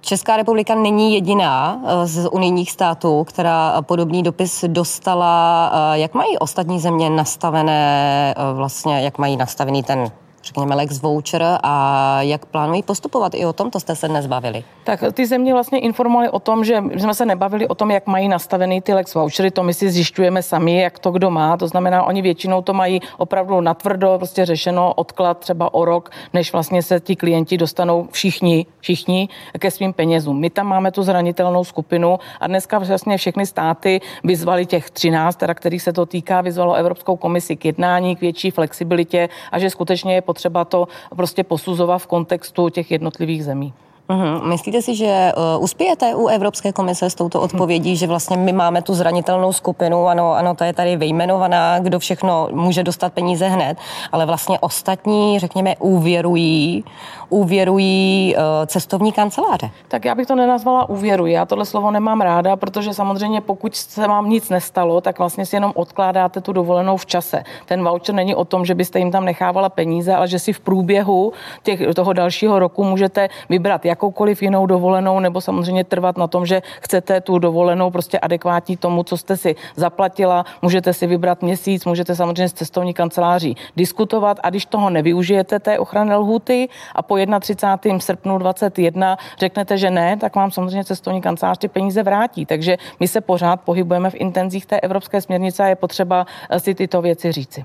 Česká 0.00 0.36
republika 0.36 0.74
není 0.74 1.14
jediná 1.14 1.80
eh, 1.84 2.06
z 2.06 2.28
unijních 2.28 2.70
států, 2.70 3.24
která 3.24 3.82
podobný 3.82 4.22
dopis 4.22 4.64
dostala. 4.68 5.70
Eh, 5.74 5.98
jak 5.98 6.14
mají 6.14 6.38
ostatní 6.38 6.80
země 6.80 7.10
nastavené, 7.10 8.34
eh, 8.36 8.54
vlastně, 8.54 9.00
jak 9.00 9.18
mají 9.18 9.36
nastavený 9.36 9.82
ten 9.82 10.10
řekněme, 10.42 10.74
Lex 10.74 11.02
Voucher 11.02 11.58
a 11.62 12.22
jak 12.22 12.46
plánují 12.46 12.82
postupovat? 12.82 13.34
I 13.34 13.46
o 13.46 13.52
tom 13.52 13.70
to 13.70 13.80
jste 13.80 13.96
se 13.96 14.08
dnes 14.08 14.26
bavili. 14.26 14.64
Tak 14.84 15.04
ty 15.12 15.26
země 15.26 15.52
vlastně 15.52 15.78
informovali 15.78 16.28
o 16.28 16.38
tom, 16.38 16.64
že 16.64 16.82
jsme 16.96 17.14
se 17.14 17.26
nebavili 17.26 17.68
o 17.68 17.74
tom, 17.74 17.90
jak 17.90 18.06
mají 18.06 18.28
nastavený 18.28 18.80
ty 18.80 18.94
Lex 18.94 19.14
Vouchery, 19.14 19.50
to 19.50 19.62
my 19.62 19.74
si 19.74 19.90
zjišťujeme 19.90 20.42
sami, 20.42 20.80
jak 20.80 20.98
to 20.98 21.10
kdo 21.10 21.30
má. 21.30 21.56
To 21.56 21.68
znamená, 21.68 22.04
oni 22.04 22.22
většinou 22.22 22.62
to 22.62 22.72
mají 22.72 23.00
opravdu 23.18 23.60
natvrdo, 23.60 24.14
prostě 24.18 24.46
řešeno 24.46 24.94
odklad 24.94 25.38
třeba 25.38 25.74
o 25.74 25.84
rok, 25.84 26.10
než 26.32 26.52
vlastně 26.52 26.82
se 26.82 27.00
ti 27.00 27.16
klienti 27.16 27.58
dostanou 27.58 28.08
všichni, 28.12 28.66
všichni 28.80 29.28
ke 29.58 29.70
svým 29.70 29.92
penězům. 29.92 30.40
My 30.40 30.50
tam 30.50 30.66
máme 30.66 30.92
tu 30.92 31.02
zranitelnou 31.02 31.64
skupinu 31.64 32.18
a 32.40 32.46
dneska 32.46 32.78
vlastně 32.78 33.16
všechny 33.16 33.46
státy 33.46 34.00
vyzvali 34.24 34.66
těch 34.66 34.90
13, 34.90 35.36
teda 35.36 35.54
kterých 35.54 35.82
se 35.82 35.92
to 35.92 36.06
týká, 36.06 36.40
vyzvalo 36.40 36.74
Evropskou 36.74 37.16
komisi 37.16 37.56
k 37.56 37.64
jednání, 37.64 38.16
k 38.16 38.20
větší 38.20 38.50
flexibilitě 38.50 39.28
a 39.52 39.58
že 39.58 39.70
skutečně 39.70 40.14
je 40.14 40.22
potřeba 40.32 40.64
to 40.64 40.88
prostě 41.16 41.44
posuzovat 41.44 41.98
v 42.02 42.06
kontextu 42.06 42.68
těch 42.68 42.90
jednotlivých 42.90 43.44
zemí. 43.44 43.74
Uhum. 44.08 44.48
Myslíte 44.48 44.82
si, 44.82 44.94
že 44.94 45.32
uh, 45.56 45.64
uspějete 45.64 46.14
u 46.14 46.26
Evropské 46.26 46.72
komise 46.72 47.10
s 47.10 47.14
touto 47.14 47.40
odpovědí, 47.40 47.96
že 47.96 48.06
vlastně 48.06 48.36
my 48.36 48.52
máme 48.52 48.82
tu 48.82 48.94
zranitelnou 48.94 49.52
skupinu, 49.52 50.06
ano, 50.06 50.32
ano, 50.32 50.54
ta 50.54 50.66
je 50.66 50.72
tady 50.72 50.96
vyjmenovaná, 50.96 51.78
kdo 51.78 51.98
všechno 51.98 52.48
může 52.52 52.82
dostat 52.82 53.12
peníze 53.12 53.48
hned, 53.48 53.78
ale 54.12 54.26
vlastně 54.26 54.58
ostatní, 54.60 55.38
řekněme, 55.38 55.74
úvěrují, 55.78 56.84
úvěrují 57.28 58.34
uh, 58.36 58.42
cestovní 58.66 59.12
kanceláře. 59.12 59.70
Tak 59.88 60.04
já 60.04 60.14
bych 60.14 60.26
to 60.26 60.34
nenazvala 60.34 60.88
úvěrují. 60.88 61.32
Já 61.32 61.46
tohle 61.46 61.64
slovo 61.64 61.90
nemám 61.90 62.20
ráda, 62.20 62.56
protože 62.56 62.94
samozřejmě 62.94 63.40
pokud 63.40 63.76
se 63.76 64.08
vám 64.08 64.30
nic 64.30 64.50
nestalo, 64.50 65.00
tak 65.00 65.18
vlastně 65.18 65.46
si 65.46 65.56
jenom 65.56 65.72
odkládáte 65.74 66.40
tu 66.40 66.52
dovolenou 66.52 66.96
v 66.96 67.06
čase. 67.06 67.44
Ten 67.66 67.84
voucher 67.84 68.14
není 68.14 68.34
o 68.34 68.44
tom, 68.44 68.64
že 68.64 68.74
byste 68.74 68.98
jim 68.98 69.10
tam 69.10 69.24
nechávala 69.24 69.68
peníze, 69.68 70.14
ale 70.14 70.28
že 70.28 70.38
si 70.38 70.52
v 70.52 70.60
průběhu 70.60 71.32
těch, 71.62 71.94
toho 71.94 72.12
dalšího 72.12 72.58
roku 72.58 72.84
můžete 72.84 73.28
vybrat, 73.48 73.84
jakoukoliv 73.92 74.42
jinou 74.42 74.66
dovolenou, 74.66 75.20
nebo 75.20 75.40
samozřejmě 75.40 75.84
trvat 75.84 76.16
na 76.16 76.26
tom, 76.26 76.46
že 76.46 76.62
chcete 76.80 77.20
tu 77.20 77.38
dovolenou 77.38 77.90
prostě 77.90 78.18
adekvátní 78.18 78.76
tomu, 78.76 79.04
co 79.04 79.16
jste 79.16 79.36
si 79.36 79.56
zaplatila. 79.76 80.44
Můžete 80.62 80.92
si 80.92 81.06
vybrat 81.06 81.42
měsíc, 81.42 81.84
můžete 81.84 82.16
samozřejmě 82.16 82.48
s 82.48 82.52
cestovní 82.52 82.94
kanceláří 82.94 83.56
diskutovat 83.76 84.40
a 84.42 84.50
když 84.50 84.66
toho 84.66 84.90
nevyužijete 84.90 85.58
té 85.60 85.78
ochrany 85.78 86.16
lhuty 86.16 86.68
a 86.94 87.02
po 87.02 87.16
31. 87.40 88.00
srpnu 88.00 88.38
21 88.38 89.16
řeknete, 89.38 89.78
že 89.78 89.90
ne, 89.90 90.16
tak 90.16 90.36
vám 90.36 90.50
samozřejmě 90.50 90.84
cestovní 90.84 91.20
kancelář 91.20 91.58
ty 91.58 91.68
peníze 91.68 92.02
vrátí. 92.02 92.46
Takže 92.46 92.76
my 93.00 93.08
se 93.08 93.20
pořád 93.20 93.60
pohybujeme 93.60 94.10
v 94.10 94.14
intenzích 94.14 94.66
té 94.66 94.80
evropské 94.80 95.20
směrnice 95.20 95.62
a 95.62 95.66
je 95.66 95.76
potřeba 95.76 96.26
eh, 96.50 96.60
si 96.60 96.74
tyto 96.74 97.02
věci 97.02 97.32
říci. 97.32 97.64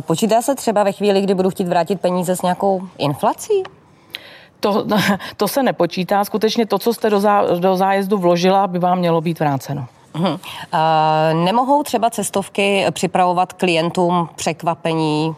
Počítá 0.00 0.42
se 0.42 0.54
třeba 0.54 0.82
ve 0.82 0.92
chvíli, 0.92 1.20
kdy 1.20 1.34
budu 1.34 1.50
chtít 1.50 1.68
vrátit 1.68 2.00
peníze 2.00 2.36
s 2.36 2.42
nějakou 2.42 2.82
inflací? 2.98 3.81
To, 4.62 4.86
to 5.36 5.48
se 5.48 5.62
nepočítá. 5.62 6.24
Skutečně 6.24 6.66
to, 6.66 6.78
co 6.78 6.94
jste 6.94 7.10
do, 7.10 7.20
zá, 7.20 7.42
do 7.58 7.76
zájezdu 7.76 8.18
vložila, 8.18 8.66
by 8.66 8.78
vám 8.78 8.98
mělo 8.98 9.20
být 9.20 9.40
vráceno. 9.40 9.86
Uh, 10.14 10.28
nemohou 11.44 11.82
třeba 11.82 12.10
cestovky 12.10 12.86
připravovat 12.90 13.52
klientům 13.52 14.28
překvapení 14.36 15.36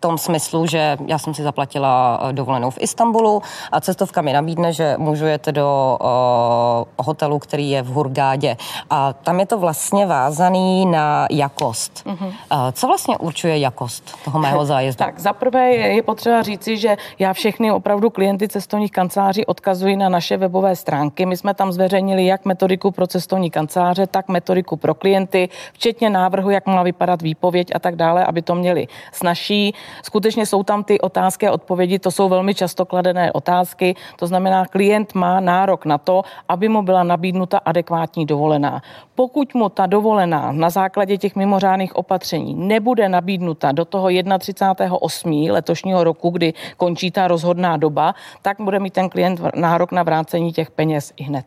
tom 0.00 0.18
smyslu, 0.18 0.66
že 0.66 0.96
já 1.06 1.18
jsem 1.18 1.34
si 1.34 1.42
zaplatila 1.42 2.20
eh, 2.22 2.32
dovolenou 2.32 2.70
v 2.70 2.78
Istanbulu 2.80 3.42
a 3.72 3.80
cestovka 3.80 4.22
mi 4.22 4.32
nabídne, 4.32 4.72
že 4.72 4.94
můžu 4.98 5.26
jet 5.26 5.46
do 5.46 5.98
uh, 6.00 7.06
hotelu, 7.06 7.38
který 7.38 7.70
je 7.70 7.82
v 7.82 7.86
Hurgádě. 7.86 8.56
A 8.90 9.12
tam 9.12 9.40
je 9.40 9.46
to 9.46 9.58
vlastně 9.58 10.06
vázaný 10.06 10.86
na 10.86 11.26
jakost. 11.30 12.06
Uh-huh. 12.06 12.26
Uh, 12.26 12.32
co 12.72 12.86
vlastně 12.86 13.18
určuje 13.18 13.58
jakost 13.58 14.24
toho 14.24 14.38
mého 14.38 14.64
zájezdu? 14.72 15.04
Tak 15.04 15.18
zaprvé 15.18 15.70
je 15.70 16.02
potřeba 16.02 16.42
říci, 16.42 16.76
že 16.76 16.96
já 17.18 17.32
všechny 17.32 17.72
opravdu 17.72 18.10
klienty 18.10 18.48
cestovních 18.48 18.92
kanceláří 18.92 19.46
odkazuji 19.46 19.96
na 19.96 20.08
naše 20.08 20.36
webové 20.36 20.76
stránky. 20.76 21.26
My 21.26 21.36
jsme 21.36 21.54
tam 21.54 21.72
zveřejnili 21.72 22.26
jak 22.26 22.44
metodiku 22.44 22.90
pro 22.90 23.06
cestovní 23.06 23.50
kanceláře, 23.50 24.06
tak 24.06 24.28
metodiku 24.28 24.76
pro 24.76 24.94
klienty, 24.94 25.48
včetně 25.72 26.10
návrhu, 26.10 26.50
jak 26.50 26.66
má 26.66 26.82
vypadat 26.82 27.22
výpověď 27.22 27.74
a 27.74 27.78
tak 27.78 27.96
dále, 27.96 28.24
aby 28.24 28.42
to 28.42 28.54
měli 28.54 28.88
snažší. 29.12 29.74
Skutečně 30.02 30.46
jsou 30.46 30.62
tam 30.62 30.84
ty 30.84 31.00
otázky 31.00 31.48
a 31.48 31.52
odpovědi, 31.52 31.98
to 31.98 32.10
jsou 32.10 32.28
velmi 32.28 32.54
často 32.54 32.84
kladené 32.84 33.32
otázky, 33.32 33.94
to 34.16 34.26
znamená, 34.26 34.66
klient 34.66 35.14
má 35.14 35.40
nárok 35.40 35.84
na 35.84 35.98
to, 35.98 36.22
aby 36.48 36.68
mu 36.68 36.82
byla 36.82 37.02
nabídnuta 37.02 37.58
adekvátní 37.58 38.26
dovolená. 38.26 38.82
Pokud 39.14 39.54
mu 39.54 39.68
ta 39.68 39.86
dovolená 39.86 40.52
na 40.52 40.70
základě 40.70 41.18
těch 41.18 41.36
mimořádných 41.36 41.96
opatření 41.96 42.54
nebude 42.54 43.08
nabídnuta 43.08 43.72
do 43.72 43.84
toho 43.84 44.08
31.8. 44.08 45.52
letošního 45.52 46.04
roku, 46.04 46.30
kdy 46.30 46.54
končí 46.76 47.10
ta 47.10 47.28
rozhodná 47.28 47.76
doba, 47.76 48.14
tak 48.42 48.60
bude 48.60 48.80
mít 48.80 48.92
ten 48.92 49.08
klient 49.08 49.40
nárok 49.54 49.92
na 49.92 50.02
vrácení 50.02 50.52
těch 50.52 50.70
peněz 50.70 51.12
i 51.16 51.22
hned. 51.22 51.46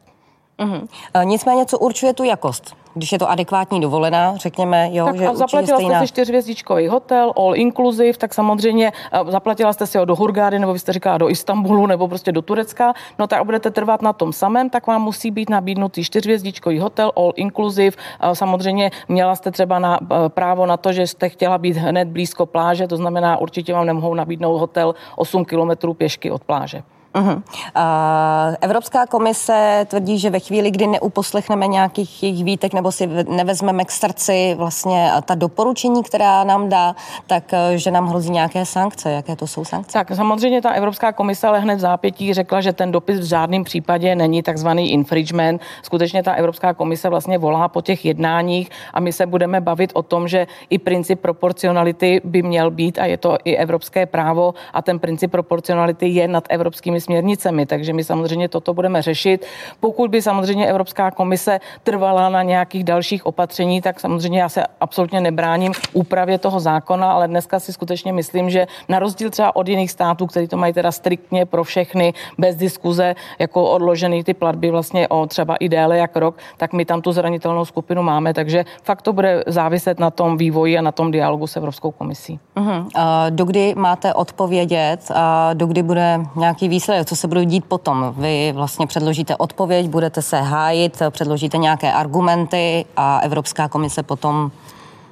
Uh-huh. 0.59 0.87
Nicméně, 1.23 1.65
co 1.65 1.79
určuje 1.79 2.13
tu 2.13 2.23
jakost? 2.23 2.75
když 2.93 3.11
je 3.11 3.19
to 3.19 3.29
adekvátní 3.29 3.81
dovolená, 3.81 4.37
řekněme, 4.37 4.89
jo, 4.91 5.05
tak 5.05 5.17
že 5.17 5.27
a 5.27 5.33
zaplatila 5.33 5.77
stejná... 5.77 5.99
jste 5.99 6.07
si 6.07 6.13
čtyřvězdičkový 6.13 6.87
hotel, 6.87 7.33
all 7.37 7.55
inclusive, 7.55 8.17
tak 8.17 8.33
samozřejmě 8.33 8.91
zaplatila 9.27 9.73
jste 9.73 9.87
si 9.87 9.97
ho 9.97 10.05
do 10.05 10.15
Hurgády, 10.15 10.59
nebo 10.59 10.73
vy 10.73 10.79
jste 10.79 10.93
říkala 10.93 11.17
do 11.17 11.29
Istanbulu, 11.29 11.85
nebo 11.85 12.07
prostě 12.07 12.31
do 12.31 12.41
Turecka, 12.41 12.93
no 13.19 13.27
tak 13.27 13.45
budete 13.45 13.71
trvat 13.71 14.01
na 14.01 14.13
tom 14.13 14.33
samém, 14.33 14.69
tak 14.69 14.87
vám 14.87 15.01
musí 15.01 15.31
být 15.31 15.49
nabídnutý 15.49 16.03
čtyřvězdičkový 16.03 16.79
hotel, 16.79 17.11
all 17.15 17.33
inclusive. 17.35 17.97
Samozřejmě 18.33 18.91
měla 19.07 19.35
jste 19.35 19.51
třeba 19.51 19.79
na, 19.79 19.99
právo 20.27 20.65
na 20.65 20.77
to, 20.77 20.93
že 20.93 21.07
jste 21.07 21.29
chtěla 21.29 21.57
být 21.57 21.77
hned 21.77 22.07
blízko 22.07 22.45
pláže, 22.45 22.87
to 22.87 22.97
znamená, 22.97 23.37
určitě 23.37 23.73
vám 23.73 23.85
nemohou 23.85 24.13
nabídnout 24.13 24.57
hotel 24.57 24.95
8 25.15 25.45
kilometrů 25.45 25.93
pěšky 25.93 26.31
od 26.31 26.43
pláže. 26.43 26.83
Uh-huh. 27.15 27.35
Uh, 27.35 28.55
Evropská 28.61 29.05
komise 29.05 29.85
tvrdí, 29.89 30.19
že 30.19 30.29
ve 30.29 30.39
chvíli, 30.39 30.71
kdy 30.71 30.87
neuposlechneme 30.87 31.67
nějakých 31.67 32.23
jejich 32.23 32.43
výtek 32.43 32.73
nebo 32.73 32.91
si 32.91 33.07
nevezmeme 33.07 33.85
k 33.85 33.91
srdci 33.91 34.55
vlastně 34.57 35.11
ta 35.25 35.35
doporučení, 35.35 36.03
která 36.03 36.43
nám 36.43 36.69
dá, 36.69 36.95
tak 37.27 37.53
eh, 37.53 37.77
že 37.77 37.91
nám 37.91 38.07
hrozí 38.07 38.29
nějaké 38.29 38.65
sankce. 38.65 39.11
Jaké 39.11 39.35
to 39.35 39.47
jsou 39.47 39.65
sankce? 39.65 39.93
Tak 39.93 40.15
samozřejmě 40.15 40.61
ta 40.61 40.71
Evropská 40.71 41.11
komise 41.11 41.47
ale 41.47 41.59
hned 41.59 41.75
v 41.75 41.79
zápětí 41.79 42.33
řekla, 42.33 42.61
že 42.61 42.73
ten 42.73 42.91
dopis 42.91 43.19
v 43.19 43.23
žádném 43.23 43.63
případě 43.63 44.15
není 44.15 44.43
takzvaný 44.43 44.91
infringement. 44.91 45.61
Skutečně 45.83 46.23
ta 46.23 46.33
Evropská 46.33 46.73
komise 46.73 47.09
vlastně 47.09 47.37
volá 47.37 47.67
po 47.67 47.81
těch 47.81 48.05
jednáních 48.05 48.69
a 48.93 48.99
my 48.99 49.13
se 49.13 49.25
budeme 49.25 49.61
bavit 49.61 49.91
o 49.93 50.03
tom, 50.03 50.27
že 50.27 50.47
i 50.69 50.77
princip 50.77 51.19
proporcionality 51.19 52.21
by 52.23 52.41
měl 52.41 52.71
být 52.71 52.99
a 52.99 53.05
je 53.05 53.17
to 53.17 53.37
i 53.43 53.55
evropské 53.55 54.05
právo 54.05 54.53
a 54.73 54.81
ten 54.81 54.99
princip 54.99 55.31
proporcionality 55.31 56.07
je 56.07 56.27
nad 56.27 56.43
evropskými 56.49 56.98
těmi 56.99 57.01
směrnicemi, 57.01 57.65
takže 57.65 57.93
my 57.93 58.03
samozřejmě 58.03 58.49
toto 58.49 58.73
budeme 58.73 59.01
řešit. 59.01 59.45
Pokud 59.79 60.11
by 60.11 60.21
samozřejmě 60.21 60.67
Evropská 60.67 61.11
komise 61.11 61.59
trvala 61.83 62.29
na 62.29 62.43
nějakých 62.43 62.83
dalších 62.83 63.25
opatření, 63.25 63.81
tak 63.81 63.99
samozřejmě 63.99 64.41
já 64.41 64.49
se 64.49 64.63
absolutně 64.81 65.21
nebráním 65.21 65.71
úpravě 65.93 66.37
toho 66.37 66.59
zákona, 66.59 67.11
ale 67.11 67.27
dneska 67.27 67.59
si 67.59 67.73
skutečně 67.73 68.13
myslím, 68.13 68.49
že 68.49 68.67
na 68.89 68.99
rozdíl 68.99 69.29
třeba 69.29 69.55
od 69.55 69.67
jiných 69.67 69.91
států, 69.91 70.27
kteří 70.27 70.47
to 70.47 70.57
mají 70.57 70.73
teda 70.73 70.91
striktně 70.91 71.45
pro 71.45 71.63
všechny, 71.63 72.13
bez 72.37 72.55
diskuze, 72.55 73.15
jako 73.39 73.71
odložený 73.71 74.23
ty 74.23 74.33
platby 74.33 74.71
vlastně 74.71 75.07
o 75.07 75.27
třeba 75.27 75.55
i 75.55 75.69
déle 75.69 75.97
jak 75.97 76.15
rok, 76.15 76.35
tak 76.57 76.73
my 76.73 76.85
tam 76.85 77.01
tu 77.01 77.11
zranitelnou 77.11 77.65
skupinu 77.65 78.03
máme, 78.03 78.33
takže 78.33 78.65
fakt 78.83 79.01
to 79.01 79.13
bude 79.13 79.43
záviset 79.47 79.99
na 79.99 80.11
tom 80.11 80.37
vývoji 80.37 80.77
a 80.77 80.81
na 80.81 80.91
tom 80.91 81.11
dialogu 81.11 81.47
s 81.47 81.55
Evropskou 81.55 81.91
komisí. 81.91 82.39
Uh-huh. 82.55 82.81
Uh, 82.81 82.91
dokdy 83.29 83.73
máte 83.77 84.13
odpovědět 84.13 85.11
a 85.15 85.53
dokdy 85.53 85.83
bude 85.83 86.19
nějaký 86.35 86.67
výsledek 86.69 86.88
co 87.05 87.15
se 87.15 87.27
bude 87.27 87.45
dít 87.45 87.65
potom? 87.65 88.13
Vy 88.17 88.51
vlastně 88.55 88.87
předložíte 88.87 89.35
odpověď, 89.35 89.87
budete 89.87 90.21
se 90.21 90.41
hájit, 90.41 91.01
předložíte 91.09 91.57
nějaké 91.57 91.93
argumenty 91.93 92.85
a 92.97 93.19
Evropská 93.19 93.67
komise 93.67 94.03
potom 94.03 94.51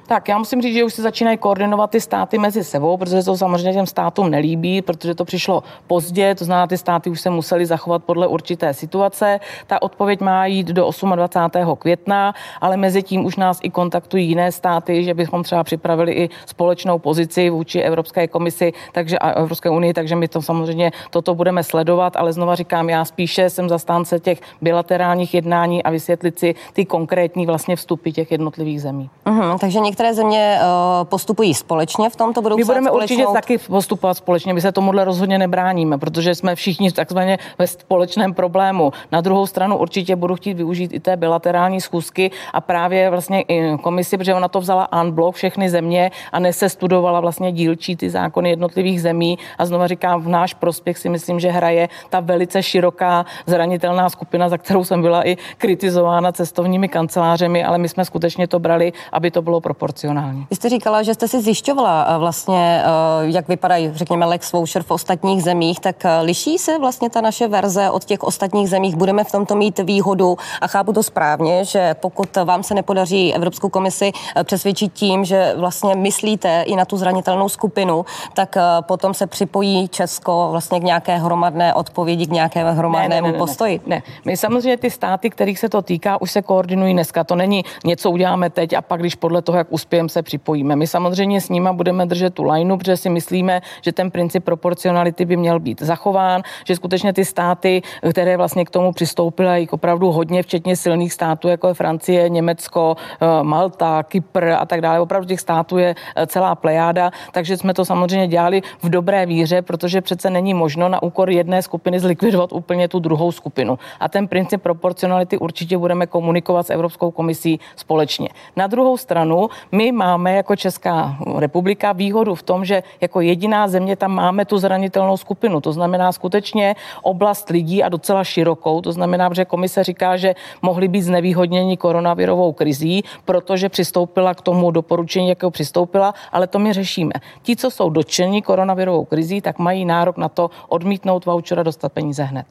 tak 0.08 0.28
já 0.28 0.38
musím 0.38 0.62
říct, 0.62 0.74
že 0.74 0.84
už 0.84 0.94
se 0.94 1.02
začínají 1.02 1.38
koordinovat 1.38 1.90
ty 1.90 2.00
státy 2.00 2.38
mezi 2.38 2.64
sebou, 2.64 2.96
protože 2.96 3.22
to 3.22 3.36
samozřejmě 3.36 3.72
těm 3.72 3.86
státům 3.86 4.30
nelíbí, 4.30 4.82
protože 4.82 5.14
to 5.14 5.24
přišlo 5.24 5.62
pozdě, 5.86 6.34
to 6.34 6.44
znamená, 6.44 6.66
ty 6.66 6.78
státy 6.78 7.10
už 7.10 7.20
se 7.20 7.30
museli 7.30 7.66
zachovat 7.66 8.04
podle 8.04 8.26
určité 8.26 8.74
situace. 8.74 9.40
Ta 9.66 9.82
odpověď 9.82 10.20
má 10.20 10.46
jít 10.46 10.66
do 10.66 10.90
28. 11.14 11.76
května, 11.78 12.34
ale 12.60 12.76
mezi 12.76 13.02
tím 13.02 13.24
už 13.24 13.36
nás 13.36 13.58
i 13.62 13.70
kontaktují 13.70 14.28
jiné 14.28 14.52
státy, 14.52 15.04
že 15.04 15.14
bychom 15.14 15.42
třeba 15.42 15.64
připravili 15.64 16.12
i 16.12 16.28
společnou 16.46 16.98
pozici 16.98 17.50
vůči 17.50 17.80
Evropské 17.80 18.28
komisi 18.28 18.72
takže, 18.92 19.18
a 19.18 19.30
Evropské 19.30 19.70
unii, 19.70 19.94
takže 19.94 20.16
my 20.16 20.28
to 20.28 20.42
samozřejmě 20.42 20.90
toto 21.10 21.34
budeme 21.34 21.62
sledovat, 21.62 22.16
ale 22.16 22.32
znova 22.32 22.54
říkám, 22.54 22.90
já 22.90 23.04
spíše 23.04 23.50
jsem 23.50 23.68
zastánce 23.68 24.20
těch 24.20 24.40
bilaterálních 24.60 25.34
jednání 25.34 25.82
a 25.82 25.90
vysvětlit 25.90 26.38
si 26.38 26.54
ty 26.72 26.84
konkrétní 26.84 27.46
vlastně 27.46 27.76
vstupy 27.76 28.10
těch 28.10 28.32
jednotlivých 28.32 28.82
zemí. 28.82 29.10
Uh-huh, 29.26 29.58
takže 29.58 29.80
země 30.14 30.58
uh, 30.60 31.08
postupují 31.08 31.54
společně 31.54 32.10
v 32.10 32.16
tomto, 32.16 32.42
budou 32.42 32.56
My 32.56 32.64
budeme 32.64 32.88
společnou... 32.88 33.16
určitě 33.16 33.32
taky 33.32 33.58
postupovat 33.58 34.14
společně, 34.14 34.54
my 34.54 34.60
se 34.60 34.72
tomuhle 34.72 35.04
rozhodně 35.04 35.38
nebráníme, 35.38 35.98
protože 35.98 36.34
jsme 36.34 36.54
všichni 36.54 36.92
takzvaně 36.92 37.38
ve 37.58 37.66
společném 37.66 38.34
problému. 38.34 38.92
Na 39.12 39.20
druhou 39.20 39.46
stranu 39.46 39.76
určitě 39.76 40.16
budu 40.16 40.34
chtít 40.36 40.54
využít 40.54 40.92
i 40.92 41.00
té 41.00 41.16
bilaterální 41.16 41.80
schůzky 41.80 42.30
a 42.52 42.60
právě 42.60 43.10
vlastně 43.10 43.42
i 43.42 43.78
komisi, 43.78 44.18
protože 44.18 44.34
ona 44.34 44.48
to 44.48 44.60
vzala 44.60 44.88
unblock 45.02 45.36
všechny 45.36 45.70
země 45.70 46.10
a 46.32 46.38
nese 46.38 46.68
studovala 46.68 47.20
vlastně 47.20 47.52
dílčí 47.52 47.96
ty 47.96 48.10
zákony 48.10 48.50
jednotlivých 48.50 49.02
zemí 49.02 49.38
a 49.58 49.66
znova 49.66 49.86
říkám, 49.86 50.22
v 50.22 50.28
náš 50.28 50.54
prospěch 50.54 50.98
si 50.98 51.08
myslím, 51.08 51.40
že 51.40 51.50
hraje 51.50 51.88
ta 52.10 52.20
velice 52.20 52.62
široká 52.62 53.26
zranitelná 53.46 54.08
skupina, 54.08 54.48
za 54.48 54.58
kterou 54.58 54.84
jsem 54.84 55.02
byla 55.02 55.28
i 55.28 55.36
kritizována 55.58 56.32
cestovními 56.32 56.88
kancelářemi, 56.88 57.64
ale 57.64 57.78
my 57.78 57.88
jsme 57.88 58.04
skutečně 58.04 58.48
to 58.48 58.58
brali, 58.58 58.92
aby 59.12 59.30
to 59.30 59.42
bylo 59.42 59.60
proporcionální 59.60 59.87
proporcionální. 59.88 60.46
Vy 60.50 60.56
jste 60.56 60.68
říkala, 60.68 61.02
že 61.02 61.14
jste 61.14 61.28
si 61.28 61.40
zjišťovala 61.40 62.06
eh, 62.08 62.18
vlastně, 62.18 62.82
eh, 62.84 62.88
jak 63.22 63.48
vypadají, 63.48 63.90
řekněme, 63.94 64.26
Lex 64.26 64.52
Voucher 64.52 64.82
v 64.82 64.90
ostatních 64.90 65.42
zemích, 65.42 65.80
tak 65.80 66.04
eh, 66.04 66.20
liší 66.20 66.58
se 66.58 66.78
vlastně 66.78 67.10
ta 67.10 67.20
naše 67.20 67.48
verze 67.48 67.90
od 67.90 68.04
těch 68.04 68.22
ostatních 68.22 68.68
zemích? 68.68 68.96
Budeme 68.96 69.24
v 69.24 69.32
tomto 69.32 69.56
mít 69.56 69.78
výhodu 69.78 70.36
a 70.60 70.66
chápu 70.66 70.92
to 70.92 71.02
správně, 71.02 71.64
že 71.64 71.94
pokud 71.94 72.36
vám 72.36 72.62
se 72.62 72.74
nepodaří 72.74 73.34
Evropskou 73.34 73.68
komisi 73.68 74.12
přesvědčit 74.44 74.92
tím, 74.92 75.24
že 75.24 75.54
vlastně 75.56 75.94
myslíte 75.94 76.62
i 76.66 76.76
na 76.76 76.84
tu 76.84 76.96
zranitelnou 76.96 77.48
skupinu, 77.48 78.04
tak 78.34 78.56
potom 78.80 79.14
se 79.14 79.26
připojí 79.26 79.88
Česko 79.88 80.48
vlastně 80.50 80.80
k 80.80 80.82
nějaké 80.82 81.16
hromadné 81.16 81.74
odpovědi, 81.74 82.26
k 82.26 82.30
nějakému 82.30 82.72
hromadnému 82.72 83.26
ne, 83.26 83.32
ne, 83.32 83.32
ne, 83.32 83.38
postoji. 83.38 83.80
Ne, 83.86 83.96
ne, 83.96 84.02
my 84.24 84.36
samozřejmě 84.36 84.76
ty 84.76 84.90
státy, 84.90 85.30
kterých 85.30 85.58
se 85.58 85.68
to 85.68 85.82
týká, 85.82 86.20
už 86.20 86.30
se 86.30 86.42
koordinují 86.42 86.92
dneska. 86.92 87.24
To 87.24 87.34
není 87.34 87.64
něco 87.84 88.10
uděláme 88.10 88.50
teď 88.50 88.72
a 88.72 88.82
pak, 88.82 89.00
když 89.00 89.14
podle 89.14 89.42
toho, 89.42 89.58
jak 89.58 89.72
uspějeme 89.78 90.08
se 90.08 90.22
připojíme. 90.22 90.76
My 90.76 90.86
samozřejmě 90.86 91.40
s 91.40 91.48
nima 91.48 91.72
budeme 91.72 92.06
držet 92.06 92.34
tu 92.34 92.42
lineu, 92.42 92.76
protože 92.76 92.96
si 92.96 93.10
myslíme, 93.10 93.62
že 93.82 93.92
ten 93.92 94.10
princip 94.10 94.44
proporcionality 94.44 95.24
by 95.24 95.36
měl 95.36 95.60
být 95.60 95.82
zachován, 95.82 96.42
že 96.66 96.74
skutečně 96.76 97.12
ty 97.12 97.24
státy, 97.24 97.82
které 98.10 98.36
vlastně 98.36 98.64
k 98.64 98.70
tomu 98.70 98.92
přistoupily, 98.92 99.60
jich 99.60 99.72
opravdu 99.72 100.10
hodně, 100.10 100.42
včetně 100.42 100.76
silných 100.76 101.12
států, 101.12 101.48
jako 101.48 101.68
je 101.68 101.74
Francie, 101.74 102.28
Německo, 102.28 102.96
eh, 102.98 103.42
Malta, 103.42 104.02
Kypr 104.02 104.44
a 104.58 104.66
tak 104.66 104.80
dále. 104.80 105.00
Opravdu 105.00 105.28
těch 105.28 105.40
států 105.40 105.78
je 105.78 105.94
eh, 105.94 106.26
celá 106.26 106.54
plejáda, 106.54 107.10
takže 107.32 107.56
jsme 107.56 107.74
to 107.74 107.84
samozřejmě 107.84 108.28
dělali 108.28 108.62
v 108.82 108.88
dobré 108.90 109.26
víře, 109.26 109.62
protože 109.62 110.00
přece 110.00 110.30
není 110.30 110.54
možno 110.54 110.88
na 110.88 111.02
úkor 111.02 111.30
jedné 111.30 111.62
skupiny 111.62 112.00
zlikvidovat 112.00 112.52
úplně 112.52 112.88
tu 112.88 112.98
druhou 112.98 113.32
skupinu. 113.32 113.78
A 114.00 114.08
ten 114.08 114.26
princip 114.28 114.62
proporcionality 114.62 115.38
určitě 115.38 115.78
budeme 115.78 116.06
komunikovat 116.06 116.66
s 116.66 116.70
Evropskou 116.70 117.10
komisí 117.10 117.60
společně. 117.76 118.28
Na 118.56 118.66
druhou 118.66 118.96
stranu, 118.96 119.48
my 119.72 119.92
máme 119.92 120.34
jako 120.34 120.56
Česká 120.56 121.16
republika 121.38 121.92
výhodu 121.92 122.34
v 122.34 122.42
tom, 122.42 122.64
že 122.64 122.82
jako 123.00 123.20
jediná 123.20 123.68
země 123.68 123.96
tam 123.96 124.14
máme 124.14 124.44
tu 124.44 124.58
zranitelnou 124.58 125.16
skupinu. 125.16 125.60
To 125.60 125.72
znamená 125.72 126.12
skutečně 126.12 126.76
oblast 127.02 127.50
lidí 127.50 127.82
a 127.82 127.88
docela 127.88 128.24
širokou. 128.24 128.80
To 128.80 128.92
znamená, 128.92 129.30
že 129.32 129.44
komise 129.44 129.84
říká, 129.84 130.16
že 130.16 130.34
mohli 130.62 130.88
být 130.88 131.02
znevýhodněni 131.02 131.76
koronavirovou 131.76 132.52
krizí, 132.52 133.04
protože 133.24 133.68
přistoupila 133.68 134.34
k 134.34 134.40
tomu 134.40 134.70
doporučení, 134.70 135.28
jakého 135.28 135.50
přistoupila, 135.50 136.14
ale 136.32 136.46
to 136.46 136.58
my 136.58 136.72
řešíme. 136.72 137.12
Ti, 137.42 137.56
co 137.56 137.70
jsou 137.70 137.90
dotčeni 137.90 138.42
koronavirovou 138.42 139.04
krizí, 139.04 139.40
tak 139.40 139.58
mají 139.58 139.84
nárok 139.84 140.16
na 140.16 140.28
to 140.28 140.50
odmítnout 140.68 141.24
voucher 141.24 141.60
a 141.60 141.62
dostat 141.62 141.92
peníze 141.92 142.22
hned. 142.22 142.46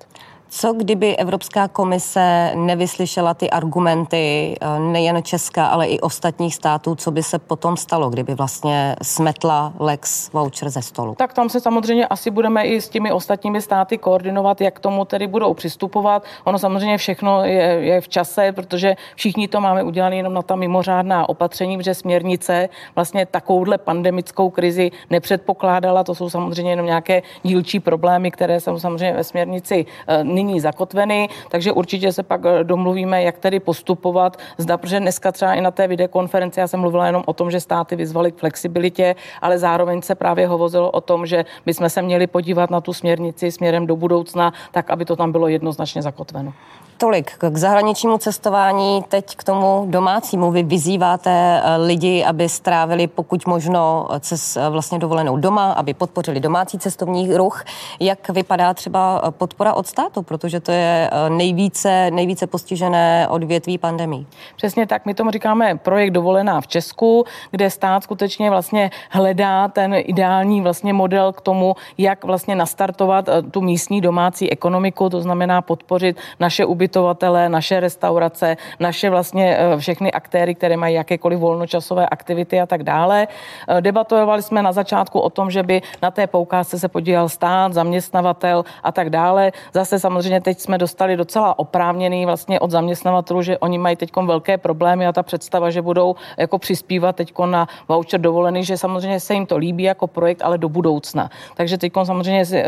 Co 0.49 0.73
kdyby 0.73 1.17
Evropská 1.17 1.67
komise 1.67 2.51
nevyslyšela 2.55 3.33
ty 3.33 3.49
argumenty 3.49 4.55
eh, 4.61 4.79
nejen 4.79 5.23
Česka, 5.23 5.65
ale 5.65 5.87
i 5.87 5.99
ostatních 5.99 6.55
států, 6.55 6.95
co 6.95 7.11
by 7.11 7.23
se 7.23 7.39
potom 7.39 7.77
stalo, 7.77 8.09
kdyby 8.09 8.35
vlastně 8.35 8.95
smetla 9.01 9.73
Lex 9.79 10.33
voucher 10.33 10.69
ze 10.69 10.81
stolu? 10.81 11.15
Tak 11.15 11.33
tam 11.33 11.49
se 11.49 11.59
samozřejmě 11.59 12.07
asi 12.07 12.31
budeme 12.31 12.63
i 12.63 12.81
s 12.81 12.89
těmi 12.89 13.11
ostatními 13.11 13.61
státy 13.61 13.97
koordinovat, 13.97 14.61
jak 14.61 14.75
k 14.75 14.79
tomu 14.79 15.05
tedy 15.05 15.27
budou 15.27 15.53
přistupovat. 15.53 16.23
Ono 16.43 16.59
samozřejmě 16.59 16.97
všechno 16.97 17.43
je, 17.43 17.63
je 17.63 18.01
v 18.01 18.07
čase, 18.09 18.51
protože 18.51 18.95
všichni 19.15 19.47
to 19.47 19.61
máme 19.61 19.83
udělané 19.83 20.15
jenom 20.15 20.33
na 20.33 20.41
ta 20.41 20.55
mimořádná 20.55 21.29
opatření, 21.29 21.83
že 21.83 21.93
směrnice 21.93 22.69
vlastně 22.95 23.25
takovouhle 23.25 23.77
pandemickou 23.77 24.49
krizi 24.49 24.91
nepředpokládala. 25.09 26.03
To 26.03 26.15
jsou 26.15 26.29
samozřejmě 26.29 26.71
jenom 26.71 26.85
nějaké 26.85 27.21
dílčí 27.43 27.79
problémy, 27.79 28.31
které 28.31 28.59
jsou 28.59 28.79
samozřejmě 28.79 29.13
ve 29.13 29.23
směrnici 29.23 29.85
eh, 30.07 30.23
nyní 30.37 30.59
zakotveny, 30.59 31.29
takže 31.49 31.71
určitě 31.71 32.13
se 32.13 32.23
pak 32.23 32.41
eh, 32.45 32.63
domluvíme, 32.63 33.23
jak 33.23 33.37
tedy 33.37 33.59
postupovat. 33.59 34.37
Zda, 34.57 34.77
protože 34.77 34.99
dneska 34.99 35.31
třeba 35.31 35.53
i 35.53 35.61
na 35.61 35.71
té 35.71 35.87
videokonferenci 35.87 36.59
já 36.59 36.67
jsem 36.67 36.79
mluvila 36.79 37.05
jenom 37.05 37.23
o 37.25 37.33
tom, 37.33 37.51
že 37.51 37.59
státy 37.59 37.95
vyzvaly 37.95 38.31
k 38.31 38.37
flexibilitě, 38.37 39.15
ale 39.41 39.57
zároveň 39.57 40.01
se 40.01 40.15
právě 40.15 40.47
hovořilo 40.47 40.91
o 40.91 41.01
tom, 41.01 41.25
že 41.25 41.45
bychom 41.65 41.89
se 41.89 42.01
měli 42.01 42.27
podívat 42.27 42.69
na 42.69 42.81
tu 42.81 42.93
směrnici 42.93 43.51
směrem 43.51 43.87
do 43.87 43.95
budoucna, 43.95 44.53
tak 44.71 44.89
aby 44.89 45.05
to 45.05 45.15
tam 45.15 45.31
bylo 45.31 45.47
jednoznačně 45.47 46.01
zakotveno. 46.01 46.53
Tolik 46.99 47.31
k 47.37 47.57
zahraničnímu 47.57 48.17
cestování, 48.17 49.03
teď 49.09 49.35
k 49.35 49.43
tomu 49.43 49.85
domácímu. 49.89 50.51
Vy 50.51 50.63
vyzýváte 50.63 51.31
eh, 51.63 51.77
lidi, 51.77 52.23
aby 52.23 52.49
strávili 52.49 53.07
pokud 53.07 53.47
možno 53.47 54.07
cez 54.19 54.57
eh, 54.57 54.69
vlastně 54.69 54.99
dovolenou 54.99 55.37
doma, 55.37 55.71
aby 55.71 55.93
podpořili 55.93 56.39
domácí 56.39 56.79
cestovní 56.79 57.37
ruch. 57.37 57.63
Jak 57.99 58.29
vypadá 58.29 58.73
třeba 58.73 59.21
eh, 59.23 59.31
podpora 59.31 59.73
od 59.73 59.87
státu, 59.87 60.21
protože 60.21 60.59
to 60.59 60.71
je 60.71 61.09
nejvíce, 61.29 62.11
nejvíce 62.11 62.47
postižené 62.47 63.27
odvětví 63.29 63.77
pandemí? 63.77 64.27
Přesně 64.55 64.87
tak, 64.87 65.05
my 65.05 65.13
tomu 65.13 65.31
říkáme 65.31 65.75
projekt 65.75 66.11
dovolená 66.11 66.61
v 66.61 66.67
Česku, 66.67 67.25
kde 67.51 67.69
stát 67.69 68.03
skutečně 68.03 68.49
vlastně 68.49 68.91
hledá 69.09 69.67
ten 69.67 69.93
ideální 69.97 70.61
vlastně 70.61 70.93
model 70.93 71.33
k 71.33 71.41
tomu, 71.41 71.75
jak 71.97 72.23
vlastně 72.23 72.55
nastartovat 72.55 73.29
tu 73.51 73.61
místní 73.61 74.01
domácí 74.01 74.51
ekonomiku, 74.51 75.09
to 75.09 75.21
znamená 75.21 75.61
podpořit 75.61 76.17
naše 76.39 76.65
ubytování 76.65 76.86
ubytovatele, 76.87 77.49
naše 77.49 77.79
restaurace, 77.79 78.57
naše 78.79 79.09
vlastně 79.09 79.57
eh, 79.59 79.77
všechny 79.77 80.11
aktéry, 80.11 80.55
které 80.55 80.77
mají 80.77 80.95
jakékoliv 80.95 81.39
volnočasové 81.39 82.07
aktivity 82.07 82.61
a 82.61 82.65
tak 82.65 82.83
dále. 82.83 83.27
Eh, 83.67 83.81
debatovali 83.81 84.41
jsme 84.41 84.63
na 84.63 84.71
začátku 84.71 85.19
o 85.19 85.29
tom, 85.29 85.51
že 85.51 85.63
by 85.63 85.81
na 86.01 86.11
té 86.11 86.27
poukázce 86.27 86.79
se 86.79 86.87
podílel 86.87 87.29
stát, 87.29 87.73
zaměstnavatel 87.73 88.63
a 88.83 88.91
tak 88.91 89.09
dále. 89.09 89.51
Zase 89.73 89.99
samozřejmě 89.99 90.41
teď 90.41 90.59
jsme 90.59 90.77
dostali 90.77 91.17
docela 91.17 91.59
oprávněný 91.59 92.25
vlastně 92.25 92.59
od 92.59 92.71
zaměstnavatelů, 92.71 93.41
že 93.41 93.57
oni 93.59 93.77
mají 93.77 93.95
teď 93.95 94.11
velké 94.15 94.57
problémy 94.57 95.07
a 95.07 95.11
ta 95.11 95.23
představa, 95.23 95.69
že 95.69 95.81
budou 95.81 96.15
jako 96.37 96.55
přispívat 96.57 97.15
teď 97.15 97.33
na 97.45 97.67
voucher 97.87 98.19
dovolený, 98.21 98.63
že 98.63 98.77
samozřejmě 98.77 99.19
se 99.19 99.33
jim 99.33 99.45
to 99.45 99.57
líbí 99.57 99.83
jako 99.83 100.07
projekt, 100.07 100.41
ale 100.41 100.57
do 100.57 100.69
budoucna. 100.69 101.29
Takže 101.55 101.77
teď 101.77 101.93
samozřejmě 102.03 102.43
eh, 102.53 102.63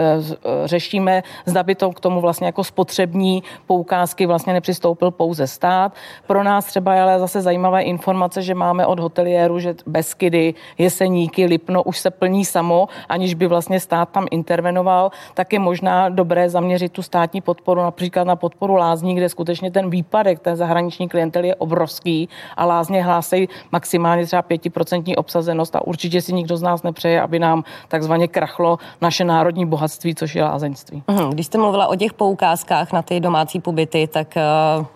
řešíme, 0.66 1.24
zda 1.46 1.64
by 1.64 1.76
to 1.76 1.92
k 1.92 2.00
tomu 2.00 2.22
vlastně 2.22 2.52
jako 2.52 2.64
spotřební 2.64 3.44
poukázky 3.68 4.09
zakázky 4.10 4.26
vlastně 4.26 4.54
nepřistoupil 4.54 5.12
pouze 5.12 5.48
stát. 5.48 5.94
Pro 6.28 6.44
nás 6.44 6.66
třeba 6.66 6.94
je 6.94 7.02
ale 7.02 7.20
zase 7.20 7.42
zajímavé 7.42 7.82
informace, 7.82 8.42
že 8.42 8.56
máme 8.56 8.86
od 8.86 9.00
hoteliérů, 9.00 9.60
že 9.60 9.76
Beskydy, 9.86 10.54
Jeseníky, 10.78 11.46
Lipno 11.46 11.84
už 11.84 12.00
se 12.00 12.10
plní 12.12 12.46
samo, 12.46 12.88
aniž 13.10 13.34
by 13.34 13.48
vlastně 13.48 13.80
stát 13.80 14.10
tam 14.10 14.26
intervenoval, 14.32 15.12
tak 15.34 15.54
je 15.54 15.60
možná 15.60 16.10
dobré 16.10 16.50
zaměřit 16.50 16.92
tu 16.92 17.02
státní 17.02 17.42
podporu 17.42 17.82
například 17.82 18.24
na 18.28 18.36
podporu 18.36 18.76
lázní, 18.76 19.16
kde 19.16 19.30
skutečně 19.30 19.72
ten 19.72 19.90
výpadek 19.90 20.40
té 20.40 20.56
zahraniční 20.56 21.10
klientely 21.10 21.48
je 21.48 21.56
obrovský 21.56 22.30
a 22.58 22.66
lázně 22.66 23.04
hlásí 23.04 23.50
maximálně 23.72 24.26
třeba 24.26 24.42
5% 24.42 25.14
obsazenost 25.18 25.76
a 25.76 25.86
určitě 25.86 26.22
si 26.22 26.34
nikdo 26.34 26.58
z 26.58 26.62
nás 26.62 26.84
nepřeje, 26.84 27.22
aby 27.22 27.40
nám 27.40 27.64
takzvaně 27.88 28.28
krachlo 28.28 28.78
naše 29.02 29.24
národní 29.24 29.66
bohatství, 29.66 30.16
což 30.16 30.36
je 30.36 30.44
lázeňství. 30.44 31.04
Mhm, 31.08 31.30
když 31.30 31.46
jste 31.46 31.58
mluvila 31.58 31.88
o 31.88 31.96
těch 31.96 32.14
poukázkách 32.14 32.94
na 32.94 33.02
ty 33.02 33.20
domácí 33.20 33.60
pobyty, 33.60 33.99
benefity, 34.00 34.14
tak 34.14 34.38
eh, 34.38 34.44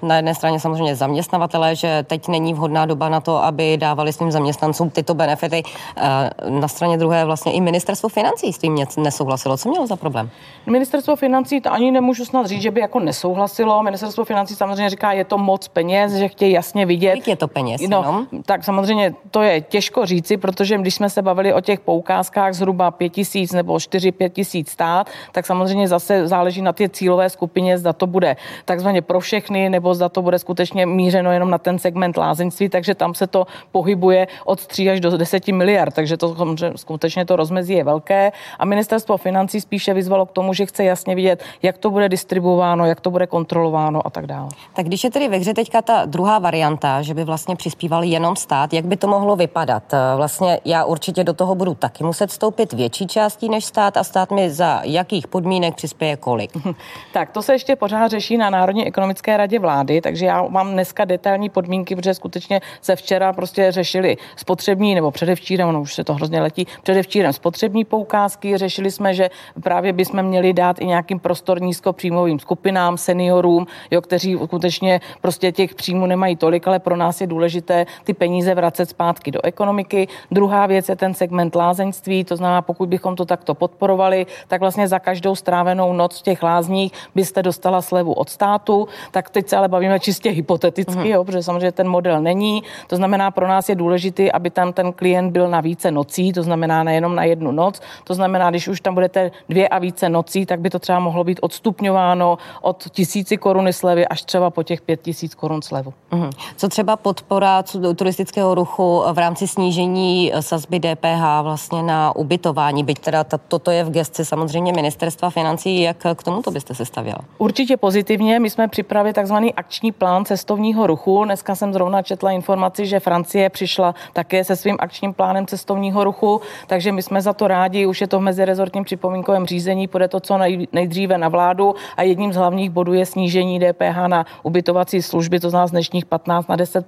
na 0.01 0.15
jedné 0.15 0.35
straně 0.35 0.59
samozřejmě 0.59 0.95
zaměstnavatele, 0.95 1.75
že 1.75 2.03
teď 2.07 2.27
není 2.27 2.53
vhodná 2.53 2.85
doba 2.85 3.09
na 3.09 3.21
to, 3.21 3.43
aby 3.43 3.77
dávali 3.77 4.13
svým 4.13 4.31
zaměstnancům 4.31 4.89
tyto 4.89 5.13
benefity. 5.13 5.63
Eh, 5.97 6.29
na 6.49 6.67
straně 6.67 6.97
druhé 6.97 7.25
vlastně 7.25 7.51
i 7.53 7.61
ministerstvo 7.61 8.09
financí 8.09 8.53
s 8.53 8.57
tím 8.57 8.75
nesouhlasilo. 8.97 9.57
Co 9.57 9.69
mělo 9.69 9.87
za 9.87 9.95
problém? 9.95 10.29
Ministerstvo 10.65 11.15
financí, 11.15 11.61
to 11.61 11.73
ani 11.73 11.91
nemůžu 11.91 12.25
snad 12.25 12.45
říct, 12.45 12.61
že 12.61 12.71
by 12.71 12.81
jako 12.81 12.99
nesouhlasilo. 12.99 13.83
Ministerstvo 13.83 14.25
financí 14.25 14.55
samozřejmě 14.55 14.89
říká, 14.89 15.11
je 15.11 15.25
to 15.25 15.37
moc 15.37 15.67
peněz, 15.67 16.13
že 16.13 16.27
chtějí 16.27 16.53
jasně 16.53 16.85
vidět. 16.85 17.11
Kolik 17.11 17.27
je 17.27 17.35
to 17.35 17.47
peněz? 17.47 17.81
No, 17.81 17.99
jenom? 17.99 18.27
tak 18.45 18.63
samozřejmě 18.63 19.13
to 19.31 19.41
je 19.41 19.61
těžko 19.61 20.05
říci, 20.05 20.37
protože 20.37 20.77
když 20.77 20.95
jsme 20.95 21.09
se 21.09 21.21
bavili 21.21 21.53
o 21.53 21.61
těch 21.61 21.79
poukázkách 21.79 22.53
zhruba 22.53 22.91
5 22.91 23.09
tisíc 23.09 23.51
nebo 23.51 23.73
4-5 23.73 24.29
tisíc 24.29 24.69
stát, 24.69 25.09
tak 25.31 25.45
samozřejmě 25.45 25.87
zase 25.87 26.27
záleží 26.27 26.61
na 26.61 26.73
té 26.73 26.89
cílové 26.89 27.29
skupině, 27.29 27.77
zda 27.77 27.93
to 27.93 28.07
bude 28.07 28.35
takzvaně 28.65 28.92
takzvaně 28.93 29.01
pro 29.01 29.19
všechny, 29.19 29.69
nebo 29.69 29.95
zda 29.95 30.09
to 30.09 30.21
bude 30.21 30.39
skutečně 30.39 30.85
mířeno 30.85 31.31
jenom 31.31 31.49
na 31.49 31.57
ten 31.57 31.79
segment 31.79 32.17
lázeňství, 32.17 32.69
takže 32.69 32.95
tam 32.95 33.13
se 33.13 33.27
to 33.27 33.47
pohybuje 33.71 34.27
od 34.45 34.67
3 34.67 34.89
až 34.89 34.99
do 34.99 35.17
10 35.17 35.47
miliard, 35.47 35.93
takže 35.95 36.17
to 36.17 36.35
skutečně 36.75 37.25
to 37.25 37.35
rozmezí 37.35 37.73
je 37.73 37.83
velké. 37.83 38.31
A 38.59 38.65
ministerstvo 38.65 39.17
financí 39.17 39.61
spíše 39.61 39.93
vyzvalo 39.93 40.25
k 40.25 40.31
tomu, 40.31 40.53
že 40.53 40.65
chce 40.65 40.83
jasně 40.83 41.15
vidět, 41.15 41.43
jak 41.61 41.77
to 41.77 41.89
bude 41.89 42.09
distribuováno, 42.09 42.85
jak 42.85 43.01
to 43.01 43.11
bude 43.11 43.27
kontrolováno 43.27 44.01
a 44.05 44.09
tak 44.09 44.27
dále. 44.27 44.49
Tak 44.75 44.85
když 44.85 45.03
je 45.03 45.11
tedy 45.11 45.27
ve 45.27 45.37
hře 45.37 45.53
teďka 45.53 45.81
ta 45.81 46.05
druhá 46.05 46.39
varianta, 46.39 47.01
že 47.01 47.13
by 47.13 47.23
vlastně 47.23 47.55
přispíval 47.55 48.03
jenom 48.03 48.35
stát, 48.35 48.73
jak 48.73 48.85
by 48.85 48.97
to 48.97 49.07
mohlo 49.07 49.35
vypadat? 49.35 49.83
Vlastně 50.15 50.59
já 50.65 50.85
určitě 50.85 51.23
do 51.23 51.33
toho 51.33 51.55
budu 51.55 51.73
taky 51.73 52.03
muset 52.03 52.29
vstoupit 52.29 52.73
větší 52.73 53.07
částí 53.07 53.49
než 53.49 53.65
stát 53.65 53.97
a 53.97 54.03
stát 54.03 54.31
mi 54.31 54.49
za 54.49 54.81
jakých 54.83 55.27
podmínek 55.27 55.75
přispěje 55.75 56.17
kolik? 56.17 56.51
tak 57.13 57.31
to 57.31 57.41
se 57.41 57.53
ještě 57.53 57.75
pořád 57.75 58.11
řeší 58.11 58.37
na 58.37 58.49
národní 58.49 58.82
ekonomické 58.85 59.37
radě 59.37 59.59
vlády, 59.59 60.01
takže 60.01 60.25
já 60.25 60.47
mám 60.47 60.71
dneska 60.71 61.05
detailní 61.05 61.49
podmínky, 61.49 61.95
protože 61.95 62.13
skutečně 62.13 62.61
se 62.81 62.95
včera 62.95 63.33
prostě 63.33 63.71
řešili 63.71 64.17
spotřební, 64.35 64.95
nebo 64.95 65.11
předevčírem, 65.11 65.69
ono 65.69 65.81
už 65.81 65.93
se 65.93 66.03
to 66.03 66.13
hrozně 66.13 66.41
letí, 66.41 66.67
předevčírem 66.83 67.33
spotřební 67.33 67.85
poukázky, 67.85 68.57
řešili 68.57 68.91
jsme, 68.91 69.13
že 69.13 69.29
právě 69.63 69.93
bychom 69.93 70.23
měli 70.23 70.53
dát 70.53 70.81
i 70.81 70.85
nějakým 70.85 71.19
prostor 71.19 71.61
nízkopříjmovým 71.61 72.39
skupinám, 72.39 72.97
seniorům, 72.97 73.67
jo, 73.91 74.01
kteří 74.01 74.37
skutečně 74.45 75.01
prostě 75.21 75.51
těch 75.51 75.75
příjmů 75.75 76.05
nemají 76.05 76.35
tolik, 76.35 76.67
ale 76.67 76.79
pro 76.79 76.95
nás 76.95 77.21
je 77.21 77.27
důležité 77.27 77.85
ty 78.03 78.13
peníze 78.13 78.55
vracet 78.55 78.89
zpátky 78.89 79.31
do 79.31 79.39
ekonomiky. 79.43 80.07
Druhá 80.31 80.65
věc 80.65 80.89
je 80.89 80.95
ten 80.95 81.13
segment 81.13 81.55
lázeňství, 81.55 82.23
to 82.23 82.35
znamená, 82.35 82.61
pokud 82.61 82.89
bychom 82.89 83.15
to 83.15 83.25
takto 83.25 83.55
podporovali, 83.55 84.25
tak 84.47 84.61
vlastně 84.61 84.87
za 84.87 84.99
každou 84.99 85.35
strávenou 85.35 85.93
noc 85.93 86.19
v 86.19 86.23
těch 86.23 86.43
lázních 86.43 86.91
byste 87.15 87.43
dostala 87.43 87.81
slevu 87.81 88.13
od 88.13 88.29
státu 88.29 88.62
státu, 88.63 88.87
tak 89.11 89.29
teď 89.29 89.49
se 89.49 89.57
ale 89.57 89.67
bavíme 89.67 89.99
čistě 89.99 90.29
hypoteticky, 90.29 90.95
mm. 90.95 91.05
jo, 91.05 91.23
protože 91.23 91.43
samozřejmě 91.43 91.71
ten 91.71 91.89
model 91.89 92.21
není. 92.21 92.63
To 92.87 92.95
znamená, 92.95 93.31
pro 93.31 93.47
nás 93.47 93.69
je 93.69 93.75
důležité, 93.75 94.31
aby 94.31 94.49
tam 94.49 94.73
ten 94.73 94.93
klient 94.93 95.31
byl 95.31 95.49
na 95.49 95.61
více 95.61 95.91
nocí, 95.91 96.33
to 96.33 96.43
znamená 96.43 96.83
nejenom 96.83 97.15
na 97.15 97.23
jednu 97.23 97.51
noc. 97.51 97.81
To 98.03 98.13
znamená, 98.13 98.49
když 98.49 98.67
už 98.67 98.81
tam 98.81 98.93
budete 98.93 99.31
dvě 99.49 99.67
a 99.67 99.79
více 99.79 100.09
nocí, 100.09 100.45
tak 100.45 100.59
by 100.59 100.69
to 100.69 100.79
třeba 100.79 100.99
mohlo 100.99 101.23
být 101.23 101.39
odstupňováno 101.41 102.37
od 102.61 102.83
tisíci 102.89 103.37
koruny 103.37 103.73
slevy 103.73 104.07
až 104.07 104.21
třeba 104.23 104.49
po 104.49 104.63
těch 104.63 104.81
pět 104.81 105.01
tisíc 105.01 105.35
korun 105.35 105.61
slevu. 105.61 105.93
Mhm. 106.11 106.29
Co 106.57 106.69
třeba 106.69 106.95
podpora 106.95 107.63
turistického 107.95 108.55
ruchu 108.55 109.03
v 109.13 109.17
rámci 109.17 109.47
snížení 109.47 110.31
sazby 110.39 110.79
DPH 110.79 111.41
vlastně 111.41 111.83
na 111.83 112.15
ubytování, 112.15 112.83
byť 112.83 112.99
teda 112.99 113.23
toto 113.23 113.71
je 113.71 113.83
v 113.83 113.89
gesci 113.89 114.25
samozřejmě 114.25 114.73
ministerstva 114.73 115.29
financí, 115.29 115.81
jak 115.81 115.97
k 115.97 116.23
tomuto 116.23 116.51
byste 116.51 116.75
se 116.75 116.85
stavěla? 116.85 117.19
Určitě 117.37 117.77
pozitivně. 117.77 118.39
My 118.39 118.49
jsme 118.53 118.67
připravili 118.67 119.13
takzvaný 119.13 119.53
akční 119.53 119.91
plán 119.91 120.25
cestovního 120.25 120.87
ruchu. 120.87 121.25
Dneska 121.25 121.55
jsem 121.55 121.73
zrovna 121.73 122.01
četla 122.01 122.31
informaci, 122.31 122.85
že 122.85 122.99
Francie 122.99 123.49
přišla 123.49 123.95
také 124.13 124.43
se 124.43 124.55
svým 124.55 124.77
akčním 124.79 125.13
plánem 125.13 125.47
cestovního 125.47 126.03
ruchu, 126.03 126.41
takže 126.67 126.91
my 126.91 127.01
jsme 127.01 127.21
za 127.21 127.33
to 127.33 127.47
rádi. 127.47 127.85
Už 127.85 128.01
je 128.01 128.07
to 128.07 128.19
v 128.19 128.21
mezirezortním 128.21 128.83
připomínkovém 128.83 129.45
řízení, 129.45 129.87
půjde 129.87 130.07
to 130.07 130.19
co 130.19 130.39
nejdříve 130.71 131.17
na 131.17 131.29
vládu 131.29 131.75
a 131.97 132.03
jedním 132.03 132.33
z 132.33 132.35
hlavních 132.35 132.69
bodů 132.69 132.93
je 132.93 133.05
snížení 133.05 133.59
DPH 133.59 134.07
na 134.07 134.25
ubytovací 134.43 135.01
služby, 135.01 135.39
to 135.39 135.49
znamená 135.49 135.67
z 135.67 135.71
dnešních 135.71 136.05
15 136.05 136.47
na 136.47 136.55
10 136.55 136.85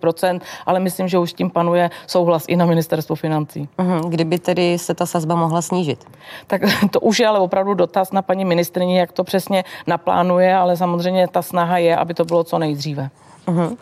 ale 0.66 0.80
myslím, 0.80 1.08
že 1.08 1.18
už 1.18 1.32
s 1.32 1.34
tím 1.34 1.50
panuje 1.50 1.90
souhlas 2.08 2.46
i 2.48 2.56
na 2.56 2.66
ministerstvu 2.66 3.16
financí. 3.16 3.70
Mhm. 3.78 4.02
Kdyby 4.10 4.40
tedy 4.40 4.78
se 4.78 4.94
ta 4.94 5.06
sazba 5.06 5.36
mohla 5.36 5.62
snížit? 5.62 6.06
Tak 6.48 6.62
to 6.92 7.00
už 7.00 7.20
je 7.20 7.28
ale 7.28 7.40
opravdu 7.40 7.74
dotaz 7.74 8.12
na 8.12 8.22
paní 8.22 8.46
ministrině, 8.46 9.00
jak 9.00 9.12
to 9.12 9.24
přesně 9.24 9.64
naplánuje, 9.88 10.56
ale 10.56 10.78
samozřejmě 10.78 11.28
ta 11.28 11.42
snaha 11.56 11.78
je, 11.78 11.96
aby 11.96 12.14
to 12.14 12.26
bylo 12.26 12.44
co 12.44 12.60
nejdříve. 12.60 13.10
Uh-huh. 13.48 13.72
Uh, 13.72 13.78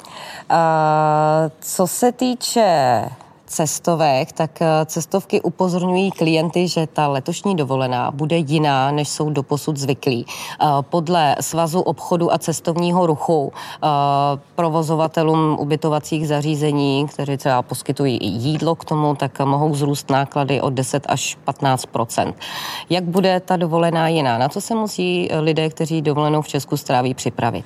co 1.60 1.88
se 1.88 2.12
týče 2.12 2.70
cestovek, 3.54 4.32
tak 4.32 4.62
eh, 4.62 4.86
cestovky 4.86 5.42
upozorňují 5.42 6.12
klienty, 6.12 6.68
že 6.68 6.88
ta 6.88 7.08
letošní 7.08 7.56
dovolená 7.56 8.12
bude 8.12 8.38
jiná, 8.38 8.92
než 8.92 9.10
jsou 9.10 9.30
doposud 9.30 9.78
zvyklí. 9.78 10.26
Eh, 10.26 10.66
podle 10.82 11.36
Svazu 11.42 11.82
obchodu 11.82 12.34
a 12.34 12.38
cestovního 12.38 13.06
ruchu 13.06 13.54
eh, 13.54 13.88
provozovatelům 14.56 15.58
ubytovacích 15.60 16.28
zařízení, 16.28 17.08
kteří 17.08 17.38
třeba 17.38 17.62
poskytují 17.62 18.20
jídlo 18.22 18.76
k 18.76 18.86
tomu, 18.86 19.16
tak 19.16 19.40
mohou 19.40 19.76
zrůst 19.76 20.10
náklady 20.10 20.62
o 20.62 20.70
10 20.70 21.06
až 21.10 21.38
15% 21.48 22.34
Jak 22.90 23.04
bude 23.04 23.40
ta 23.40 23.58
dovolená 23.58 24.08
jiná? 24.08 24.38
Na 24.38 24.50
co 24.50 24.62
se 24.62 24.76
musí 24.76 25.30
lidé, 25.40 25.70
kteří 25.70 26.02
dovolenou 26.02 26.42
v 26.42 26.48
Česku 26.48 26.78
stráví, 26.78 27.14
připravit? 27.14 27.66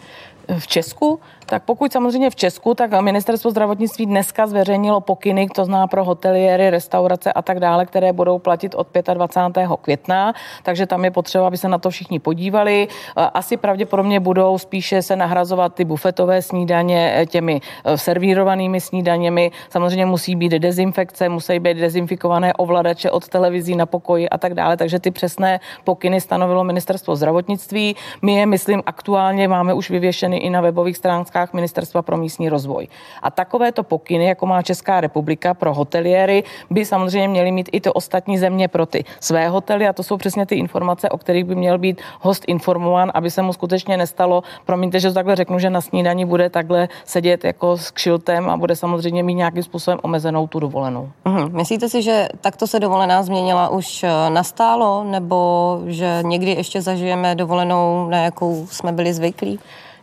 v 0.60 0.68
Česku, 0.68 1.20
tak 1.50 1.64
pokud 1.64 1.92
samozřejmě 1.92 2.30
v 2.30 2.36
Česku, 2.36 2.74
tak 2.74 3.02
ministerstvo 3.02 3.52
zdravotnictví 3.52 4.06
dneska 4.06 4.48
zveřejnilo 4.48 5.02
pokyny, 5.02 5.48
to 5.56 5.66
zná 5.66 5.88
pro 5.88 6.04
hoteliéry, 6.04 6.70
restaurace 6.70 7.34
a 7.34 7.42
tak 7.42 7.60
dále, 7.60 7.86
které 7.86 8.14
budou 8.14 8.40
platit 8.40 8.76
od 8.76 8.88
25. 9.14 9.70
května, 9.82 10.34
takže 10.64 10.86
tam 10.86 11.06
je 11.06 11.12
potřeba, 11.12 11.48
aby 11.48 11.58
se 11.58 11.68
na 11.68 11.78
to 11.78 11.90
všichni 11.90 12.20
podívali. 12.20 12.88
Asi 13.16 13.58
pravděpodobně 13.58 14.20
budou 14.20 14.58
spíše 14.58 15.02
se 15.02 15.16
nahrazovat 15.16 15.74
ty 15.74 15.86
bufetové 15.86 16.42
snídaně 16.42 17.14
eh, 17.16 17.26
těmi 17.26 17.62
eh, 17.86 17.98
servírovanými 17.98 18.82
snídaněmi. 18.82 19.52
Samozřejmě 19.70 20.06
musí 20.06 20.36
být 20.36 20.52
dezinfekce, 20.52 21.30
musí 21.30 21.60
být 21.60 21.78
dezinfikované 21.78 22.54
ovladače 22.54 23.12
od 23.12 23.28
televizí 23.28 23.76
na 23.76 23.86
pokoji 23.86 24.30
a 24.30 24.38
tak 24.38 24.54
dále, 24.54 24.78
takže 24.78 25.00
ty 25.00 25.12
přesné 25.12 25.60
pokyny 25.84 26.22
stanovilo 26.22 26.64
ministerstvo 26.64 27.16
zdravotnictví. 27.16 27.96
My 28.22 28.34
je, 28.34 28.46
myslím, 28.46 28.84
aktuálně 28.86 29.48
máme 29.48 29.74
už 29.74 29.90
vyvěšeny 29.90 30.38
i 30.38 30.50
na 30.50 30.62
webových 30.62 30.98
stránkách 30.98 31.37
Ministerstva 31.54 32.02
pro 32.02 32.18
místní 32.18 32.50
rozvoj. 32.50 32.88
A 33.22 33.32
takovéto 33.32 33.84
pokyny, 33.84 34.26
jako 34.26 34.46
má 34.46 34.62
Česká 34.62 35.02
republika 35.02 35.54
pro 35.54 35.74
hoteliéry, 35.74 36.44
by 36.70 36.86
samozřejmě 36.86 37.28
měly 37.28 37.52
mít 37.52 37.70
i 37.72 37.82
to 37.82 37.94
ostatní 37.94 38.38
země 38.38 38.68
pro 38.68 38.86
ty 38.86 39.04
své 39.20 39.50
hotely 39.50 39.88
a 39.88 39.94
to 39.94 40.04
jsou 40.04 40.18
přesně 40.18 40.46
ty 40.46 40.56
informace, 40.56 41.10
o 41.10 41.18
kterých 41.18 41.44
by 41.46 41.56
měl 41.56 41.78
být 41.78 42.02
host 42.22 42.44
informován, 42.48 43.12
aby 43.14 43.32
se 43.32 43.42
mu 43.42 43.54
skutečně 43.54 43.98
nestalo. 43.98 44.44
Promiňte, 44.66 45.00
že 45.00 45.08
to 45.08 45.14
takhle 45.14 45.36
řeknu, 45.36 45.60
že 45.60 45.70
na 45.70 45.82
snídani 45.82 46.26
bude 46.26 46.50
takhle 46.50 46.90
sedět 47.06 47.44
jako 47.44 47.78
s 47.78 47.92
kšiltem 47.92 48.50
a 48.50 48.58
bude 48.58 48.76
samozřejmě 48.76 49.24
mít 49.24 49.36
nějakým 49.36 49.64
způsobem 49.64 50.00
omezenou 50.02 50.48
tu 50.48 50.60
dovolenou. 50.60 51.10
Mhm. 51.26 51.56
Myslíte 51.56 51.90
si, 51.90 52.02
že 52.02 52.30
takto 52.42 52.68
se 52.68 52.80
dovolená 52.80 53.24
změnila 53.24 53.70
už 53.70 54.04
eh, 54.04 54.30
nastálo, 54.30 55.04
nebo 55.04 55.80
že 55.86 56.20
někdy 56.22 56.52
ještě 56.52 56.82
zažijeme 56.82 57.36
dovolenou, 57.36 58.08
na 58.10 58.18
jakou 58.24 58.68
jsme 58.72 58.92
byli 58.92 59.14
zvyklí? 59.14 59.60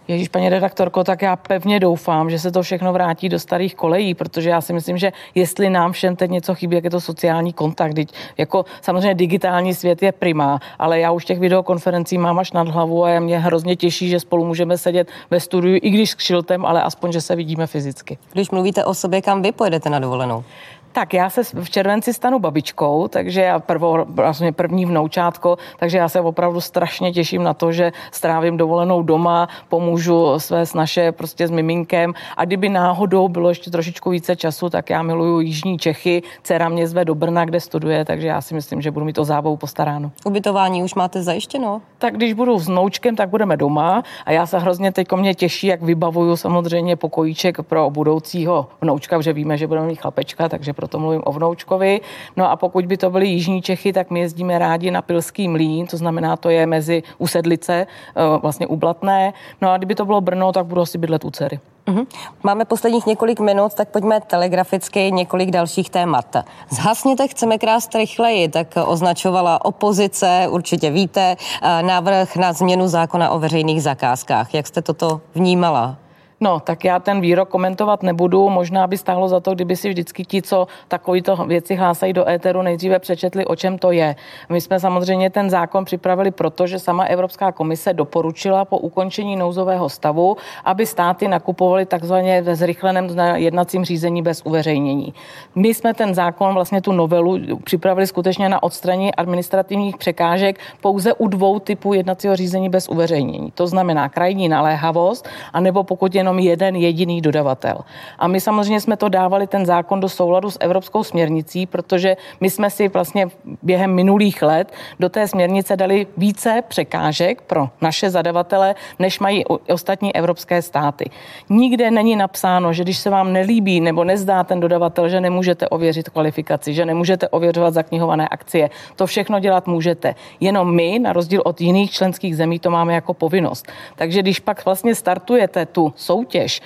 Ježíš, 0.08 0.28
paní 0.28 0.48
redaktorko, 0.48 1.04
tak 1.04 1.22
já 1.22 1.36
pevně 1.36 1.80
doufám, 1.80 2.30
že 2.30 2.38
se 2.38 2.50
to 2.52 2.62
všechno 2.62 2.92
vrátí 2.92 3.28
do 3.28 3.38
starých 3.38 3.74
kolejí, 3.74 4.14
protože 4.14 4.50
já 4.50 4.60
si 4.60 4.72
myslím, 4.72 4.98
že 4.98 5.12
jestli 5.34 5.70
nám 5.70 5.92
všem 5.92 6.16
teď 6.16 6.30
něco 6.30 6.54
chybí, 6.54 6.74
jak 6.74 6.84
je 6.84 6.90
to 6.90 7.00
sociální 7.00 7.52
kontakt. 7.52 7.94
Teď, 7.94 8.08
jako 8.38 8.64
samozřejmě 8.82 9.14
digitální 9.14 9.74
svět 9.74 10.02
je 10.02 10.12
prima, 10.12 10.60
ale 10.78 11.00
já 11.00 11.10
už 11.10 11.24
těch 11.24 11.38
videokonferencí 11.38 12.18
mám 12.18 12.38
až 12.38 12.52
nad 12.52 12.68
hlavu 12.68 13.04
a 13.04 13.20
mě 13.20 13.38
hrozně 13.38 13.76
těší, 13.76 14.08
že 14.08 14.20
spolu 14.20 14.44
můžeme 14.44 14.78
sedět 14.78 15.08
ve 15.30 15.40
studiu, 15.40 15.78
i 15.82 15.90
když 15.90 16.10
s 16.10 16.14
kšiltem, 16.14 16.66
ale 16.66 16.82
aspoň, 16.82 17.12
že 17.12 17.20
se 17.20 17.36
vidíme 17.36 17.66
fyzicky. 17.66 18.18
Když 18.32 18.50
mluvíte 18.50 18.84
o 18.84 18.94
sobě, 18.94 19.22
kam 19.22 19.42
vy 19.42 19.52
pojedete 19.52 19.90
na 19.90 19.98
dovolenou? 19.98 20.44
Tak 20.94 21.14
já 21.14 21.30
se 21.30 21.44
v 21.44 21.70
červenci 21.70 22.14
stanu 22.14 22.38
babičkou, 22.38 23.08
takže 23.08 23.40
já 23.40 23.58
prvo, 23.58 24.04
vlastně 24.08 24.52
první 24.52 24.86
vnoučátko, 24.86 25.58
takže 25.78 25.98
já 25.98 26.08
se 26.08 26.20
opravdu 26.20 26.60
strašně 26.60 27.12
těším 27.12 27.42
na 27.42 27.54
to, 27.54 27.72
že 27.72 27.92
strávím 28.10 28.56
dovolenou 28.56 29.02
doma, 29.02 29.48
pomůžu 29.68 30.38
své 30.38 30.66
snaše 30.66 31.12
prostě 31.12 31.48
s 31.48 31.50
miminkem 31.50 32.14
a 32.36 32.44
kdyby 32.44 32.68
náhodou 32.68 33.28
bylo 33.28 33.48
ještě 33.48 33.70
trošičku 33.70 34.10
více 34.10 34.36
času, 34.36 34.70
tak 34.70 34.90
já 34.90 35.02
miluju 35.02 35.40
Jižní 35.40 35.78
Čechy, 35.78 36.22
dcera 36.42 36.68
mě 36.68 36.86
zve 36.86 37.04
do 37.04 37.14
Brna, 37.14 37.44
kde 37.44 37.60
studuje, 37.60 38.04
takže 38.04 38.26
já 38.26 38.40
si 38.40 38.54
myslím, 38.54 38.82
že 38.82 38.90
budu 38.90 39.06
mít 39.06 39.12
to 39.12 39.24
zábavu 39.24 39.56
postaráno. 39.56 40.12
Ubytování 40.24 40.82
už 40.82 40.94
máte 40.94 41.22
zajištěno? 41.22 41.82
Tak 41.98 42.16
když 42.16 42.32
budu 42.32 42.58
s 42.58 42.68
noučkem, 42.68 43.16
tak 43.16 43.28
budeme 43.28 43.56
doma 43.56 44.02
a 44.24 44.32
já 44.32 44.46
se 44.46 44.58
hrozně 44.58 44.92
teď 44.92 45.12
mě 45.12 45.34
těší, 45.34 45.66
jak 45.66 45.82
vybavuju 45.82 46.36
samozřejmě 46.36 46.96
pokojíček 46.96 47.62
pro 47.62 47.90
budoucího 47.90 48.68
vnoučka, 48.80 49.20
že 49.20 49.32
víme, 49.32 49.58
že 49.58 49.66
budeme 49.66 49.86
mít 49.86 50.00
chlapečka, 50.00 50.48
takže 50.48 50.72
proto 50.84 50.98
mluvím 50.98 51.22
o 51.24 51.32
vnoučkovi. 51.32 52.00
No 52.36 52.50
a 52.50 52.56
pokud 52.56 52.86
by 52.86 52.96
to 52.96 53.10
byly 53.10 53.26
Jižní 53.26 53.62
Čechy, 53.62 53.92
tak 53.92 54.10
my 54.10 54.20
jezdíme 54.20 54.58
rádi 54.58 54.90
na 54.90 55.02
Pilský 55.02 55.48
mlín, 55.48 55.86
to 55.86 55.96
znamená, 55.96 56.36
to 56.36 56.50
je 56.50 56.66
mezi 56.66 57.02
Usedlice, 57.18 57.86
eh, 57.86 58.38
vlastně 58.42 58.66
u 58.66 58.76
Blatné. 58.76 59.32
No 59.60 59.70
a 59.70 59.76
kdyby 59.76 59.94
to 59.94 60.04
bylo 60.04 60.20
Brno, 60.20 60.52
tak 60.52 60.66
budu 60.66 60.80
asi 60.80 60.98
bydlet 60.98 61.24
u 61.24 61.30
dcery. 61.30 61.60
Uhum. 61.88 62.06
Máme 62.42 62.64
posledních 62.64 63.06
několik 63.06 63.40
minut, 63.40 63.74
tak 63.74 63.88
pojďme 63.88 64.20
telegraficky 64.20 65.12
několik 65.12 65.50
dalších 65.50 65.90
témat. 65.90 66.36
Zhasněte, 66.70 67.28
chceme 67.28 67.58
krást 67.58 67.94
rychleji, 67.94 68.48
tak 68.48 68.66
označovala 68.86 69.64
opozice, 69.64 70.46
určitě 70.50 70.90
víte, 70.90 71.36
eh, 71.36 71.82
návrh 71.82 72.36
na 72.36 72.52
změnu 72.52 72.88
zákona 72.88 73.30
o 73.30 73.38
veřejných 73.38 73.82
zakázkách. 73.82 74.54
Jak 74.54 74.66
jste 74.66 74.82
toto 74.82 75.20
vnímala? 75.34 76.03
No, 76.40 76.60
tak 76.60 76.84
já 76.84 76.98
ten 76.98 77.20
výrok 77.20 77.48
komentovat 77.48 78.02
nebudu. 78.02 78.48
Možná 78.48 78.86
by 78.86 78.98
stálo 78.98 79.28
za 79.28 79.40
to, 79.40 79.54
kdyby 79.54 79.76
si 79.76 79.88
vždycky 79.88 80.24
ti, 80.24 80.42
co 80.42 80.66
takovýto 80.88 81.36
věci 81.36 81.74
hlásají 81.74 82.12
do 82.12 82.28
éteru, 82.28 82.62
nejdříve 82.62 82.98
přečetli, 82.98 83.44
o 83.44 83.56
čem 83.56 83.78
to 83.78 83.92
je. 83.92 84.16
My 84.48 84.60
jsme 84.60 84.80
samozřejmě 84.80 85.30
ten 85.30 85.50
zákon 85.50 85.84
připravili 85.84 86.30
proto, 86.30 86.66
že 86.66 86.78
sama 86.78 87.04
Evropská 87.04 87.52
komise 87.52 87.92
doporučila 87.92 88.64
po 88.64 88.78
ukončení 88.78 89.36
nouzového 89.36 89.88
stavu, 89.88 90.36
aby 90.64 90.86
státy 90.86 91.28
nakupovaly 91.28 91.86
takzvaně 91.86 92.42
ve 92.42 92.56
zrychleném 92.56 93.08
jednacím 93.34 93.84
řízení 93.84 94.22
bez 94.22 94.42
uveřejnění. 94.44 95.14
My 95.54 95.74
jsme 95.74 95.94
ten 95.94 96.14
zákon, 96.14 96.54
vlastně 96.54 96.80
tu 96.80 96.92
novelu, 96.92 97.38
připravili 97.64 98.06
skutečně 98.06 98.48
na 98.48 98.62
odstranění 98.62 99.14
administrativních 99.14 99.96
překážek 99.96 100.58
pouze 100.80 101.12
u 101.12 101.28
dvou 101.28 101.58
typů 101.58 101.94
jednacího 101.94 102.36
řízení 102.36 102.68
bez 102.68 102.88
uveřejnění. 102.88 103.50
To 103.50 103.66
znamená 103.66 104.08
krajní 104.08 104.48
naléhavost, 104.48 105.28
anebo 105.52 105.84
pokud 105.84 106.14
jenom 106.14 106.23
jenom 106.24 106.38
jeden 106.38 106.76
jediný 106.76 107.20
dodavatel. 107.20 107.78
A 108.18 108.28
my 108.28 108.40
samozřejmě 108.40 108.80
jsme 108.80 108.96
to 108.96 109.08
dávali 109.08 109.46
ten 109.46 109.66
zákon 109.66 110.00
do 110.00 110.08
souladu 110.08 110.50
s 110.50 110.58
evropskou 110.60 111.04
směrnicí, 111.04 111.66
protože 111.66 112.16
my 112.40 112.50
jsme 112.50 112.70
si 112.70 112.88
vlastně 112.88 113.28
během 113.62 113.94
minulých 113.94 114.42
let 114.42 114.72
do 115.00 115.08
té 115.08 115.28
směrnice 115.28 115.76
dali 115.76 116.06
více 116.16 116.62
překážek 116.68 117.42
pro 117.42 117.68
naše 117.80 118.10
zadavatele, 118.10 118.74
než 118.98 119.20
mají 119.20 119.44
ostatní 119.68 120.16
evropské 120.16 120.62
státy. 120.62 121.10
Nikde 121.50 121.90
není 121.90 122.16
napsáno, 122.16 122.72
že 122.72 122.82
když 122.82 122.98
se 122.98 123.10
vám 123.10 123.32
nelíbí 123.32 123.80
nebo 123.80 124.04
nezdá 124.04 124.44
ten 124.44 124.60
dodavatel, 124.60 125.08
že 125.08 125.20
nemůžete 125.20 125.68
ověřit 125.68 126.08
kvalifikaci, 126.08 126.74
že 126.74 126.86
nemůžete 126.86 127.28
ověřovat 127.28 127.74
zaknihované 127.74 128.28
akcie. 128.28 128.70
To 128.96 129.06
všechno 129.06 129.40
dělat 129.40 129.66
můžete. 129.66 130.14
Jenom 130.40 130.74
my, 130.74 130.98
na 130.98 131.12
rozdíl 131.12 131.42
od 131.44 131.60
jiných 131.60 131.90
členských 131.90 132.36
zemí, 132.36 132.58
to 132.58 132.70
máme 132.70 132.94
jako 132.94 133.14
povinnost. 133.14 133.66
Takže 133.96 134.22
když 134.22 134.40
pak 134.40 134.64
vlastně 134.64 134.94
startujete 134.94 135.66
tu 135.66 135.92
soutěž, 136.14 136.62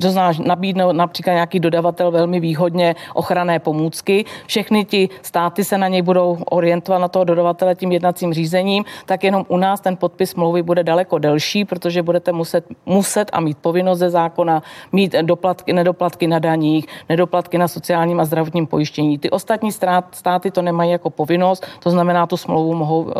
to 0.00 0.10
znamená 0.10 0.38
nabídnout 0.44 0.92
například 0.92 1.32
nějaký 1.32 1.60
dodavatel 1.60 2.10
velmi 2.10 2.40
výhodně 2.40 2.94
ochranné 3.14 3.58
pomůcky, 3.58 4.24
všechny 4.46 4.84
ti 4.84 5.08
státy 5.22 5.64
se 5.64 5.78
na 5.78 5.88
něj 5.88 6.02
budou 6.02 6.38
orientovat 6.50 7.00
na 7.00 7.08
toho 7.08 7.24
dodavatele 7.24 7.74
tím 7.74 7.92
jednacím 7.92 8.34
řízením, 8.34 8.84
tak 9.06 9.24
jenom 9.24 9.48
u 9.48 9.56
nás 9.56 9.80
ten 9.80 9.96
podpis 9.96 10.30
smlouvy 10.36 10.62
bude 10.62 10.84
daleko 10.84 11.18
delší, 11.18 11.64
protože 11.64 12.02
budete 12.02 12.32
muset, 12.32 12.64
muset 12.86 13.30
a 13.32 13.40
mít 13.40 13.58
povinnost 13.58 13.98
ze 13.98 14.10
zákona 14.10 14.62
mít 14.92 15.16
doplatky, 15.22 15.72
nedoplatky 15.72 16.26
na 16.26 16.38
daních, 16.38 16.86
nedoplatky 17.08 17.58
na 17.58 17.68
sociálním 17.68 18.20
a 18.20 18.24
zdravotním 18.24 18.66
pojištění. 18.66 19.18
Ty 19.18 19.30
ostatní 19.30 19.72
státy 20.12 20.50
to 20.50 20.62
nemají 20.62 20.90
jako 20.90 21.10
povinnost, 21.10 21.64
to 21.80 21.90
znamená, 21.90 22.26
tu 22.26 22.36
smlouvu 22.36 22.74
mohou 22.74 23.00
uh, 23.02 23.12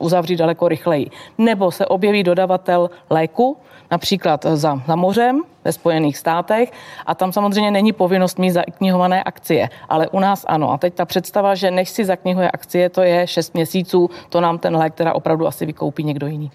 uzavřít 0.00 0.36
daleko 0.36 0.68
rychleji. 0.68 1.10
Nebo 1.38 1.70
se 1.70 1.86
objeví 1.86 2.22
dodavatel 2.22 2.90
léku, 3.10 3.56
například 3.90 4.46
za, 4.46 4.82
za 4.86 4.96
mořem, 5.06 5.42
ve 5.66 5.72
Spojených 5.72 6.18
státech 6.18 6.72
a 7.06 7.14
tam 7.14 7.32
samozřejmě 7.32 7.70
není 7.70 7.92
povinnost 7.92 8.38
mít 8.38 8.50
zaknihované 8.50 9.22
akcie, 9.22 9.68
ale 9.88 10.08
u 10.08 10.20
nás 10.20 10.44
ano. 10.48 10.72
A 10.72 10.78
teď 10.78 10.94
ta 10.94 11.04
představa, 11.04 11.54
že 11.54 11.70
než 11.70 11.90
si 11.90 12.04
zaknihuje 12.04 12.50
akcie, 12.50 12.88
to 12.88 13.02
je 13.02 13.26
6 13.26 13.54
měsíců, 13.54 14.10
to 14.28 14.40
nám 14.40 14.58
ten 14.58 14.76
lék 14.76 14.94
teda 14.94 15.14
opravdu 15.14 15.46
asi 15.46 15.66
vykoupí 15.66 16.04
někdo 16.04 16.26
jiný. 16.26 16.50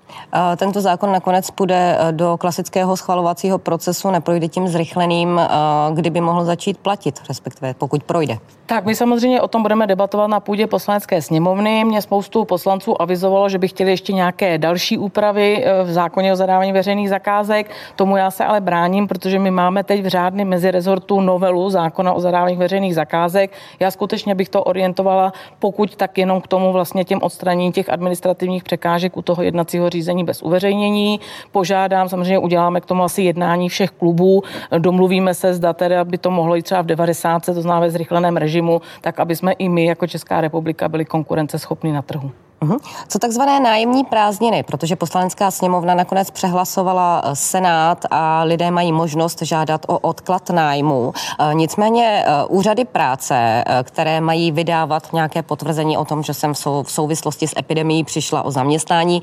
Tento 0.57 0.81
zákon 0.81 1.11
nakonec 1.11 1.51
půjde 1.51 1.97
eh, 1.99 2.11
do 2.11 2.37
klasického 2.37 2.97
schvalovacího 2.97 3.57
procesu, 3.57 4.11
neprojde 4.11 4.47
tím 4.47 4.67
zrychleným, 4.67 5.39
eh, 5.39 5.47
kdyby 5.93 6.21
mohl 6.21 6.45
začít 6.45 6.77
platit, 6.77 7.19
respektive 7.27 7.73
pokud 7.73 8.03
projde. 8.03 8.37
Tak 8.65 8.85
my 8.85 8.95
samozřejmě 8.95 9.41
o 9.41 9.47
tom 9.47 9.61
budeme 9.61 9.87
debatovat 9.87 10.27
na 10.27 10.39
půdě 10.39 10.67
poslanecké 10.67 11.21
sněmovny. 11.21 11.83
Mě 11.83 12.01
spoustu 12.01 12.45
poslanců 12.45 13.01
avizovalo, 13.01 13.49
že 13.49 13.57
by 13.57 13.67
chtěli 13.67 13.91
ještě 13.91 14.13
nějaké 14.13 14.57
další 14.57 14.97
úpravy 14.97 15.63
eh, 15.65 15.83
v 15.83 15.91
zákoně 15.91 16.33
o 16.33 16.35
zadávání 16.35 16.71
veřejných 16.71 17.09
zakázek. 17.09 17.71
Tomu 17.95 18.17
já 18.17 18.31
se 18.31 18.45
ale 18.45 18.61
bráním, 18.61 19.00
protože 19.07 19.39
my 19.39 19.51
máme 19.51 19.83
teď 19.83 20.03
v 20.03 20.07
řádném 20.07 20.47
mezirezortu 20.47 21.21
novelu 21.21 21.69
zákona 21.69 22.13
o 22.13 22.19
zadávání 22.19 22.55
veřejných 22.55 22.95
zakázek. 22.95 23.51
Já 23.79 23.91
skutečně 23.91 24.35
bych 24.35 24.49
to 24.49 24.63
orientovala, 24.63 25.33
pokud 25.59 25.95
tak 25.95 26.17
jenom 26.17 26.41
k 26.41 26.47
tomu 26.47 26.73
vlastně 26.73 27.03
těm 27.05 27.19
odstranění 27.21 27.71
těch 27.71 27.89
administrativních 27.89 28.63
překážek 28.63 29.17
u 29.17 29.21
toho 29.21 29.43
jednacího 29.43 29.89
řízení 29.89 30.23
bez 30.23 30.41
uveřejnění. 30.41 31.19
Požádám, 31.51 32.09
samozřejmě 32.09 32.37
uděláme 32.37 32.81
k 32.81 32.85
tomu 32.85 33.03
asi 33.03 33.21
jednání 33.21 33.69
všech 33.69 33.91
klubů, 33.91 34.43
domluvíme 34.77 35.33
se, 35.33 35.53
zda 35.53 35.73
tedy, 35.73 35.97
aby 35.97 36.17
to 36.17 36.31
mohlo 36.31 36.55
jít 36.55 36.63
třeba 36.63 36.81
v 36.81 36.85
90, 36.85 37.45
to 37.45 37.53
znamená 37.53 37.79
ve 37.79 37.91
zrychleném 37.91 38.37
režimu, 38.37 38.81
tak 39.01 39.19
aby 39.19 39.35
jsme 39.35 39.51
i 39.51 39.69
my 39.69 39.85
jako 39.85 40.07
Česká 40.07 40.41
republika 40.41 40.89
byli 40.89 41.05
konkurenceschopní 41.05 41.91
na 41.91 42.01
trhu. 42.01 42.31
Mhm. 42.63 42.77
Co 43.07 43.19
takzvané 43.19 43.59
nájemní 43.59 44.03
prázdniny, 44.03 44.63
protože 44.63 44.95
poslanecká 44.95 45.51
sněmovna 45.51 45.95
nakonec 45.95 46.31
přehlasovala 46.31 47.21
eh, 47.25 47.35
Senát 47.35 48.05
a 48.11 48.43
lidé 48.43 48.71
mají 48.71 48.91
možnost 48.91 49.41
žádat 49.41 49.85
o 49.87 49.99
odklad 49.99 50.49
nájmu. 50.49 51.13
Eh, 51.39 51.53
nicméně 51.53 52.23
eh, 52.25 52.45
úřady 52.47 52.85
práce, 52.85 53.63
které 53.83 54.21
mají 54.21 54.51
vydávat 54.51 55.13
nějaké 55.13 55.43
potvrzení 55.43 55.97
o 55.97 56.05
tom, 56.05 56.23
že 56.23 56.33
jsem 56.33 56.53
v 56.83 56.91
souvislosti 56.91 57.47
s 57.47 57.59
epidemií 57.59 58.03
přišla 58.03 58.43
o 58.43 58.51
zaměstnání, 58.51 59.21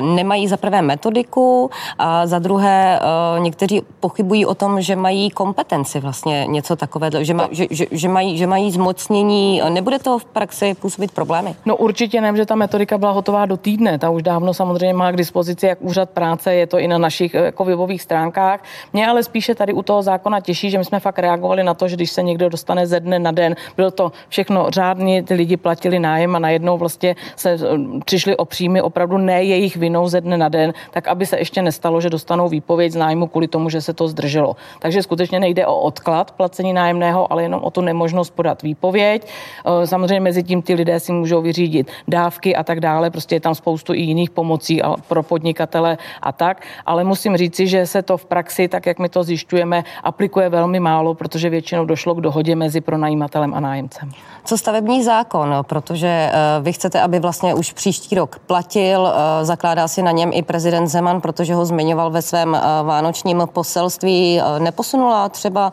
nemají 0.00 0.48
za 0.48 0.56
prvé 0.56 0.82
metodiku 0.82 1.70
a 1.98 2.26
za 2.26 2.38
druhé 2.38 3.00
někteří 3.38 3.82
pochybují 4.00 4.46
o 4.46 4.54
tom, 4.54 4.80
že 4.80 4.96
mají 4.96 5.30
kompetenci 5.30 6.00
vlastně 6.00 6.46
něco 6.48 6.76
takového, 6.76 7.24
že, 7.24 7.34
ma, 7.34 7.48
že, 7.50 7.66
že, 7.70 7.86
že, 7.90 8.08
mají, 8.08 8.38
že 8.38 8.46
mají 8.46 8.70
zmocnění. 8.70 9.62
Nebude 9.68 9.98
to 9.98 10.18
v 10.18 10.24
praxi 10.24 10.74
působit 10.74 11.10
problémy? 11.12 11.54
No 11.66 11.76
určitě 11.76 12.20
ne 12.20 12.31
že 12.36 12.46
ta 12.46 12.54
metodika 12.54 12.98
byla 12.98 13.10
hotová 13.10 13.46
do 13.46 13.56
týdne. 13.56 13.98
Ta 13.98 14.10
už 14.10 14.22
dávno 14.22 14.54
samozřejmě 14.54 14.94
má 14.94 15.12
k 15.12 15.16
dispozici 15.16 15.66
jak 15.66 15.82
úřad 15.82 16.10
práce, 16.10 16.54
je 16.54 16.66
to 16.66 16.78
i 16.78 16.88
na 16.88 16.98
našich 16.98 17.34
jako 17.34 17.64
webových 17.64 18.02
stránkách. 18.02 18.64
Mě 18.92 19.08
ale 19.08 19.22
spíše 19.22 19.54
tady 19.54 19.72
u 19.72 19.82
toho 19.82 20.02
zákona 20.02 20.40
těší, 20.40 20.70
že 20.70 20.78
my 20.78 20.84
jsme 20.84 21.00
fakt 21.00 21.18
reagovali 21.18 21.64
na 21.64 21.74
to, 21.74 21.88
že 21.88 21.96
když 21.96 22.10
se 22.10 22.22
někdo 22.22 22.48
dostane 22.48 22.86
ze 22.86 23.00
dne 23.00 23.18
na 23.18 23.32
den, 23.32 23.56
bylo 23.76 23.90
to 23.90 24.12
všechno 24.28 24.70
řádně, 24.70 25.22
ty 25.22 25.34
lidi 25.34 25.56
platili 25.56 25.98
nájem 25.98 26.36
a 26.36 26.38
najednou 26.38 26.78
vlastně 26.78 27.16
se 27.36 27.50
eh, 27.50 27.58
přišli 28.04 28.36
o 28.36 28.44
příjmy 28.44 28.82
opravdu 28.82 29.18
ne 29.18 29.44
jejich 29.44 29.76
vinou 29.76 30.08
ze 30.08 30.20
dne 30.20 30.36
na 30.36 30.48
den, 30.48 30.72
tak 30.90 31.08
aby 31.08 31.26
se 31.26 31.38
ještě 31.38 31.62
nestalo, 31.62 32.00
že 32.00 32.10
dostanou 32.10 32.48
výpověď 32.48 32.92
z 32.92 32.96
nájmu 32.96 33.26
kvůli 33.26 33.48
tomu, 33.48 33.68
že 33.68 33.80
se 33.80 33.92
to 33.92 34.08
zdrželo. 34.08 34.56
Takže 34.78 35.02
skutečně 35.02 35.40
nejde 35.40 35.66
o 35.66 35.80
odklad 35.80 36.30
placení 36.30 36.72
nájemného, 36.72 37.32
ale 37.32 37.42
jenom 37.42 37.64
o 37.64 37.70
tu 37.70 37.80
nemožnost 37.80 38.34
podat 38.34 38.62
výpověď. 38.62 39.26
Eh, 39.26 39.86
samozřejmě 39.86 40.20
mezi 40.20 40.42
tím 40.42 40.62
ty 40.62 40.74
lidé 40.74 41.00
si 41.00 41.12
můžou 41.12 41.42
vyřídit 41.42 41.90
dávky 42.22 42.56
a 42.56 42.62
tak 42.62 42.80
dále. 42.80 43.10
Prostě 43.10 43.34
je 43.34 43.40
tam 43.40 43.54
spoustu 43.54 43.94
i 43.94 44.00
jiných 44.00 44.30
pomocí 44.30 44.80
pro 45.08 45.22
podnikatele 45.22 45.98
a 46.22 46.32
tak. 46.32 46.62
Ale 46.86 47.04
musím 47.04 47.36
říci, 47.36 47.66
že 47.66 47.86
se 47.86 48.02
to 48.02 48.16
v 48.16 48.24
praxi, 48.24 48.68
tak 48.68 48.86
jak 48.86 48.98
my 48.98 49.08
to 49.08 49.22
zjišťujeme, 49.22 49.84
aplikuje 50.02 50.48
velmi 50.48 50.80
málo, 50.80 51.14
protože 51.14 51.50
většinou 51.50 51.84
došlo 51.84 52.14
k 52.14 52.20
dohodě 52.20 52.54
mezi 52.56 52.80
pronajímatelem 52.80 53.54
a 53.54 53.60
nájemcem. 53.60 54.10
Co 54.44 54.58
stavební 54.58 55.02
zákon? 55.02 55.54
Protože 55.62 56.08
eh, 56.08 56.32
vy 56.60 56.72
chcete, 56.72 57.00
aby 57.00 57.18
vlastně 57.18 57.54
už 57.54 57.72
příští 57.72 58.14
rok 58.14 58.38
platil, 58.46 59.06
eh, 59.06 59.44
zakládá 59.44 59.88
si 59.88 60.02
na 60.02 60.10
něm 60.10 60.30
i 60.34 60.42
prezident 60.42 60.86
Zeman, 60.86 61.20
protože 61.20 61.54
ho 61.54 61.64
zmiňoval 61.64 62.10
ve 62.10 62.22
svém 62.22 62.54
eh, 62.54 62.60
vánočním 62.82 63.42
poselství. 63.52 64.40
Neposunula 64.58 65.28
třeba 65.28 65.72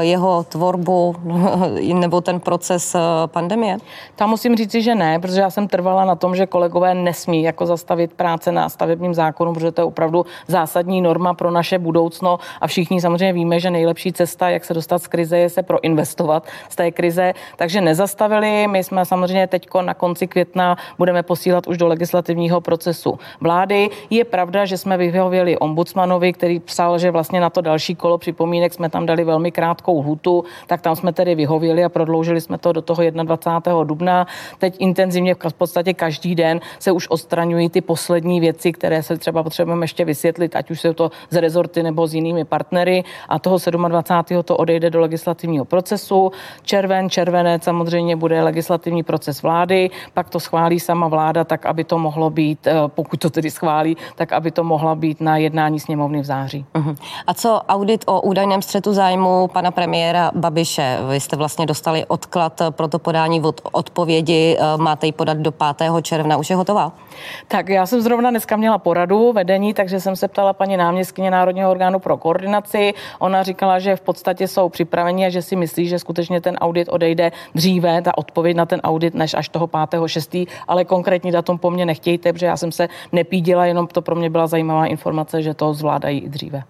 jeho 0.00 0.44
tvorbu 0.48 1.16
nebo 1.94 2.20
ten 2.20 2.40
proces 2.40 2.96
pandemie? 3.26 3.78
Tam 4.16 4.30
musím 4.30 4.56
říci, 4.56 4.82
že 4.82 4.94
ne, 4.94 5.18
protože 5.18 5.40
já 5.40 5.50
jsem 5.50 5.65
trvala 5.68 6.04
na 6.04 6.14
tom, 6.14 6.36
že 6.36 6.46
kolegové 6.46 6.94
nesmí 6.94 7.42
jako 7.42 7.66
zastavit 7.66 8.12
práce 8.12 8.52
na 8.52 8.68
stavebním 8.68 9.14
zákonu, 9.14 9.54
protože 9.54 9.72
to 9.72 9.80
je 9.80 9.84
opravdu 9.84 10.26
zásadní 10.46 11.00
norma 11.00 11.34
pro 11.34 11.50
naše 11.50 11.78
budoucno 11.78 12.38
a 12.60 12.66
všichni 12.66 13.00
samozřejmě 13.00 13.32
víme, 13.32 13.60
že 13.60 13.70
nejlepší 13.70 14.12
cesta, 14.12 14.48
jak 14.48 14.64
se 14.64 14.74
dostat 14.74 15.02
z 15.02 15.06
krize, 15.06 15.38
je 15.38 15.50
se 15.50 15.62
proinvestovat 15.62 16.46
z 16.68 16.76
té 16.76 16.90
krize. 16.90 17.32
Takže 17.56 17.80
nezastavili. 17.80 18.66
My 18.68 18.84
jsme 18.84 19.04
samozřejmě 19.04 19.46
teď 19.46 19.68
na 19.80 19.94
konci 19.94 20.26
května 20.26 20.76
budeme 20.98 21.22
posílat 21.22 21.66
už 21.66 21.78
do 21.78 21.86
legislativního 21.86 22.60
procesu 22.60 23.18
vlády. 23.40 23.90
Je 24.10 24.24
pravda, 24.24 24.64
že 24.64 24.78
jsme 24.78 24.96
vyhověli 24.96 25.58
ombudsmanovi, 25.58 26.32
který 26.32 26.60
psal, 26.60 26.98
že 26.98 27.10
vlastně 27.10 27.40
na 27.40 27.50
to 27.50 27.60
další 27.60 27.94
kolo 27.94 28.18
připomínek 28.18 28.74
jsme 28.74 28.88
tam 28.88 29.06
dali 29.06 29.24
velmi 29.24 29.52
krátkou 29.52 30.02
hutu, 30.02 30.44
tak 30.66 30.80
tam 30.80 30.96
jsme 30.96 31.12
tedy 31.12 31.34
vyhověli 31.34 31.84
a 31.84 31.88
prodloužili 31.88 32.40
jsme 32.40 32.58
to 32.58 32.72
do 32.72 32.82
toho 32.82 33.02
21. 33.10 33.84
dubna. 33.84 34.26
Teď 34.58 34.76
intenzivně 34.78 35.34
podstatě 35.56 35.94
každý 35.94 36.34
den 36.34 36.60
se 36.78 36.92
už 36.92 37.08
odstraňují 37.08 37.68
ty 37.68 37.80
poslední 37.80 38.40
věci, 38.40 38.72
které 38.72 39.02
se 39.02 39.16
třeba 39.16 39.42
potřebujeme 39.42 39.84
ještě 39.84 40.04
vysvětlit, 40.04 40.56
ať 40.56 40.70
už 40.70 40.80
jsou 40.80 40.92
to 40.92 41.10
z 41.30 41.36
rezorty 41.40 41.82
nebo 41.82 42.06
s 42.06 42.14
jinými 42.14 42.44
partnery. 42.44 43.04
A 43.28 43.38
toho 43.38 43.58
27. 43.88 44.42
to 44.42 44.56
odejde 44.56 44.90
do 44.90 45.00
legislativního 45.00 45.64
procesu. 45.64 46.32
Červen, 46.62 47.10
červenec 47.10 47.62
samozřejmě 47.64 48.16
bude 48.16 48.42
legislativní 48.42 49.02
proces 49.02 49.42
vlády, 49.42 49.90
pak 50.14 50.30
to 50.30 50.40
schválí 50.40 50.80
sama 50.80 51.08
vláda, 51.08 51.44
tak 51.44 51.66
aby 51.66 51.84
to 51.84 51.98
mohlo 51.98 52.30
být, 52.30 52.66
eh, 52.66 52.74
pokud 52.88 53.20
to 53.20 53.30
tedy 53.30 53.50
schválí, 53.50 53.96
tak 54.14 54.32
aby 54.32 54.50
to 54.50 54.64
mohla 54.64 54.94
být 54.94 55.20
na 55.20 55.36
jednání 55.36 55.80
sněmovny 55.80 56.20
v 56.20 56.24
září. 56.24 56.64
Uh-huh. 56.74 56.96
A 57.26 57.34
co 57.34 57.60
audit 57.68 58.04
o 58.06 58.20
údajném 58.20 58.62
střetu 58.62 58.92
zájmu 58.92 59.48
pana 59.48 59.70
premiéra 59.70 60.30
Babiše? 60.34 60.98
Vy 61.10 61.20
jste 61.20 61.36
vlastně 61.36 61.66
dostali 61.66 62.06
odklad 62.06 62.62
pro 62.70 62.88
to 62.88 62.98
podání 62.98 63.40
od 63.42 63.60
odpovědi, 63.72 64.56
eh, 64.58 64.76
máte 64.76 65.06
ji 65.06 65.12
podat 65.12 65.35
do 65.38 65.52
5. 65.52 65.90
června, 66.02 66.36
už 66.36 66.50
je 66.50 66.56
hotová? 66.56 66.92
Tak 67.48 67.68
já 67.68 67.86
jsem 67.86 68.00
zrovna 68.00 68.30
dneska 68.30 68.56
měla 68.56 68.78
poradu 68.78 69.32
vedení, 69.32 69.74
takže 69.74 70.00
jsem 70.00 70.16
se 70.16 70.28
ptala 70.28 70.52
paní 70.52 70.76
náměstkyně 70.76 71.30
Národního 71.30 71.70
orgánu 71.70 71.98
pro 71.98 72.16
koordinaci. 72.16 72.94
Ona 73.18 73.42
říkala, 73.42 73.78
že 73.78 73.96
v 73.96 74.00
podstatě 74.00 74.48
jsou 74.48 74.68
připraveni 74.68 75.26
a 75.26 75.28
že 75.28 75.42
si 75.42 75.56
myslí, 75.56 75.88
že 75.88 75.98
skutečně 75.98 76.40
ten 76.40 76.56
audit 76.56 76.88
odejde 76.88 77.32
dříve, 77.54 78.02
ta 78.02 78.18
odpověď 78.18 78.56
na 78.56 78.66
ten 78.66 78.80
audit, 78.80 79.14
než 79.14 79.34
až 79.34 79.48
toho 79.48 79.66
5.6., 79.66 80.46
ale 80.68 80.84
konkrétní 80.84 81.32
datum 81.32 81.58
po 81.58 81.70
mně 81.70 81.86
nechtějte, 81.86 82.32
protože 82.32 82.46
já 82.46 82.56
jsem 82.56 82.72
se 82.72 82.88
nepídila, 83.12 83.66
jenom 83.66 83.86
to 83.86 84.02
pro 84.02 84.14
mě 84.14 84.30
byla 84.30 84.46
zajímavá 84.46 84.86
informace, 84.86 85.42
že 85.42 85.54
to 85.54 85.74
zvládají 85.74 86.20
i 86.20 86.28
dříve. 86.28 86.62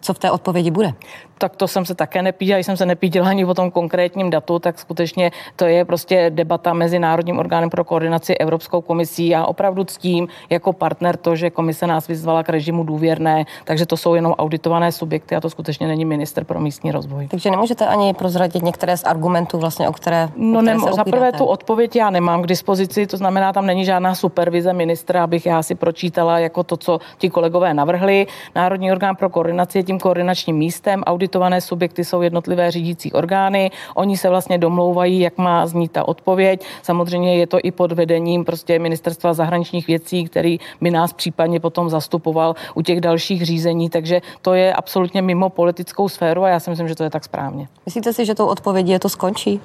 Co 0.00 0.14
v 0.14 0.18
té 0.18 0.30
odpovědi 0.30 0.70
bude? 0.70 0.92
Tak 1.38 1.56
to 1.56 1.68
jsem 1.68 1.84
se 1.84 1.94
také 1.94 2.22
nepídila, 2.22 2.58
jsem 2.58 2.76
se 2.76 2.86
nepídila 2.86 3.28
ani 3.28 3.44
o 3.44 3.54
tom 3.54 3.70
konkrétním 3.70 4.30
datu, 4.30 4.58
tak 4.58 4.78
skutečně 4.78 5.30
to 5.56 5.64
je 5.64 5.84
prostě 5.84 6.30
debata 6.30 6.72
mezi 6.72 6.98
Národním 6.98 7.38
orgánem 7.38 7.70
pro 7.70 7.84
koordinaci 7.84 8.34
Evropskou 8.34 8.80
komisí. 8.80 9.28
Já 9.28 9.44
opravdu 9.44 9.84
ctím 9.84 10.28
jako 10.50 10.72
partner 10.72 11.16
to, 11.16 11.36
že 11.36 11.50
komise 11.50 11.86
nás 11.86 12.08
vyzvala 12.08 12.42
k 12.42 12.48
režimu 12.48 12.84
důvěrné, 12.84 13.44
takže 13.64 13.86
to 13.86 13.96
jsou 13.96 14.14
jenom 14.14 14.32
auditované 14.32 14.92
subjekty 14.92 15.36
a 15.36 15.40
to 15.40 15.50
skutečně 15.50 15.88
není 15.88 16.04
minister 16.04 16.44
pro 16.44 16.60
místní 16.60 16.92
rozvoj. 16.92 17.28
Takže 17.28 17.50
nemůžete 17.50 17.86
ani 17.86 18.14
prozradit 18.14 18.62
některé 18.62 18.96
z 18.96 19.04
argumentů, 19.04 19.58
vlastně, 19.58 19.88
o 19.88 19.92
které. 19.92 20.28
No, 20.36 20.60
které 20.60 20.74
nemo, 20.74 20.92
za 20.92 21.04
prvé 21.04 21.32
tu 21.32 21.44
odpověď 21.44 21.96
já 21.96 22.10
nemám 22.10 22.42
k 22.42 22.46
dispozici, 22.46 23.06
to 23.06 23.16
znamená, 23.16 23.52
tam 23.52 23.66
není 23.66 23.84
žádná 23.84 24.14
supervize 24.14 24.72
ministra, 24.72 25.24
abych 25.24 25.46
já 25.46 25.62
si 25.62 25.74
pročítala 25.74 26.38
jako 26.38 26.62
to, 26.62 26.76
co 26.76 26.98
ti 27.18 27.30
kolegové 27.30 27.74
navrhli. 27.74 28.26
Národní 28.54 28.92
orgán 28.92 29.16
pro 29.16 29.30
koordinaci 29.30 29.78
je 29.78 29.82
tím 29.82 29.94
tím 29.94 30.00
koordinačním 30.00 30.56
místem. 30.56 31.02
Auditované 31.24 31.60
subjekty 31.60 32.04
jsou 32.04 32.22
jednotlivé 32.22 32.70
řídící 32.70 33.12
orgány. 33.12 33.70
Oni 33.94 34.16
se 34.16 34.28
vlastně 34.28 34.58
domlouvají, 34.58 35.20
jak 35.20 35.38
má 35.38 35.66
znít 35.66 35.92
ta 35.92 36.08
odpověď. 36.08 36.64
Samozřejmě 36.82 37.36
je 37.36 37.46
to 37.46 37.58
i 37.62 37.70
pod 37.70 37.92
vedením 37.92 38.44
prostě 38.44 38.78
ministerstva 38.78 39.34
zahraničních 39.34 39.86
věcí, 39.86 40.24
který 40.24 40.60
by 40.80 40.90
nás 40.90 41.12
případně 41.12 41.60
potom 41.60 41.90
zastupoval 41.90 42.54
u 42.74 42.82
těch 42.82 43.00
dalších 43.00 43.44
řízení. 43.44 43.90
Takže 43.90 44.20
to 44.42 44.54
je 44.54 44.74
absolutně 44.74 45.22
mimo 45.22 45.48
politickou 45.48 46.08
sféru 46.08 46.44
a 46.44 46.48
já 46.48 46.60
si 46.60 46.70
myslím, 46.70 46.88
že 46.88 46.94
to 46.94 47.04
je 47.04 47.10
tak 47.10 47.24
správně. 47.24 47.68
Myslíte 47.86 48.12
si, 48.12 48.24
že 48.24 48.34
tou 48.34 48.46
odpovědí 48.46 48.92
je 48.92 48.98
to 48.98 49.08
skončí? 49.08 49.60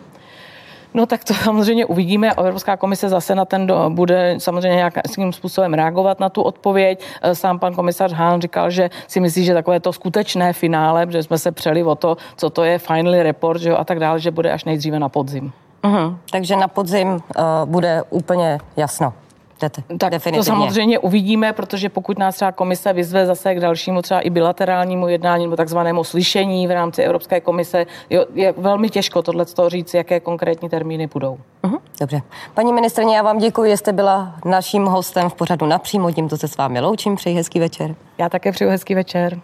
No 0.94 1.06
tak 1.06 1.24
to 1.24 1.34
samozřejmě 1.44 1.86
uvidíme. 1.86 2.32
Evropská 2.32 2.78
komise 2.78 3.10
zase 3.10 3.36
na 3.36 3.46
ten 3.46 3.68
do, 3.68 3.90
bude 3.90 4.36
samozřejmě 4.38 4.76
nějakým 4.76 5.34
způsobem 5.34 5.74
reagovat 5.74 6.20
na 6.20 6.30
tu 6.30 6.42
odpověď. 6.42 7.06
E, 7.22 7.36
sám 7.36 7.60
pan 7.60 7.76
komisař 7.76 8.14
Hahn 8.14 8.42
říkal, 8.42 8.70
že 8.70 8.90
si 9.08 9.20
myslí, 9.20 9.46
že 9.46 9.54
takové 9.54 9.80
to 9.80 9.94
skutečné 9.94 10.54
finále, 10.54 11.08
že 11.10 11.24
jsme 11.24 11.38
se 11.38 11.52
přeli 11.52 11.84
o 11.84 11.96
to, 11.96 12.18
co 12.36 12.50
to 12.50 12.64
je 12.64 12.80
finally 12.80 13.24
report 13.24 13.62
že 13.62 13.70
jo, 13.70 13.76
a 13.78 13.84
tak 13.84 14.00
dále, 14.00 14.20
že 14.20 14.32
bude 14.32 14.52
až 14.52 14.64
nejdříve 14.66 15.00
na 15.00 15.10
podzim. 15.10 15.52
Uh-huh. 15.84 16.18
Takže 16.32 16.56
na 16.56 16.68
podzim 16.68 17.08
uh, 17.08 17.20
bude 17.66 18.04
úplně 18.10 18.58
jasno 18.78 19.14
tak 19.98 20.12
definitivně. 20.12 20.38
to 20.38 20.44
samozřejmě 20.44 21.00
uvidíme, 21.00 21.54
protože 21.54 21.90
pokud 21.90 22.20
nás 22.20 22.36
třeba 22.36 22.52
komise 22.52 22.94
vyzve 22.94 23.26
zase 23.26 23.56
k 23.56 23.60
dalšímu 23.60 24.02
třeba 24.02 24.20
i 24.20 24.30
bilaterálnímu 24.30 25.08
jednání 25.08 25.44
nebo 25.46 25.56
takzvanému 25.56 26.04
slyšení 26.04 26.68
v 26.68 26.72
rámci 26.72 27.02
Evropské 27.02 27.42
komise, 27.42 27.86
jo, 28.10 28.26
je 28.34 28.54
velmi 28.58 28.90
těžko 28.90 29.22
tohle 29.22 29.46
říct, 29.68 29.94
jaké 29.94 30.20
konkrétní 30.20 30.70
termíny 30.70 31.08
budou. 31.08 31.38
Uh-huh. 31.64 31.80
Dobře. 32.00 32.22
Paní 32.54 32.74
ministrně, 32.74 33.16
já 33.16 33.22
vám 33.22 33.38
děkuji, 33.38 33.70
že 33.70 33.78
jste 33.78 33.94
byla 33.94 34.36
naším 34.46 34.86
hostem 34.86 35.30
v 35.30 35.34
pořadu 35.34 35.66
napřímo. 35.66 36.12
Tímto 36.12 36.38
se 36.38 36.48
s 36.48 36.58
vámi 36.58 36.80
loučím. 36.80 37.16
Přeji 37.16 37.36
hezký 37.36 37.60
večer. 37.60 37.96
Já 38.18 38.30
také 38.30 38.52
přeju 38.52 38.70
hezký 38.72 38.96
večer. 38.96 39.40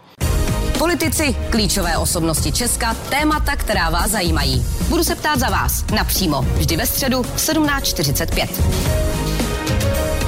Politici, 0.80 1.36
klíčové 1.50 1.98
osobnosti 1.98 2.52
Česka, 2.52 2.96
témata, 3.10 3.56
která 3.56 3.90
vás 3.90 4.12
zajímají. 4.12 4.66
Budu 4.90 5.04
se 5.04 5.16
ptát 5.16 5.40
za 5.40 5.50
vás 5.50 5.86
napřímo, 5.96 6.42
vždy 6.42 6.78
ve 6.78 6.86
středu 6.86 7.24
v 7.24 7.38
17.45. 7.38 9.35
Bye. 9.66 10.25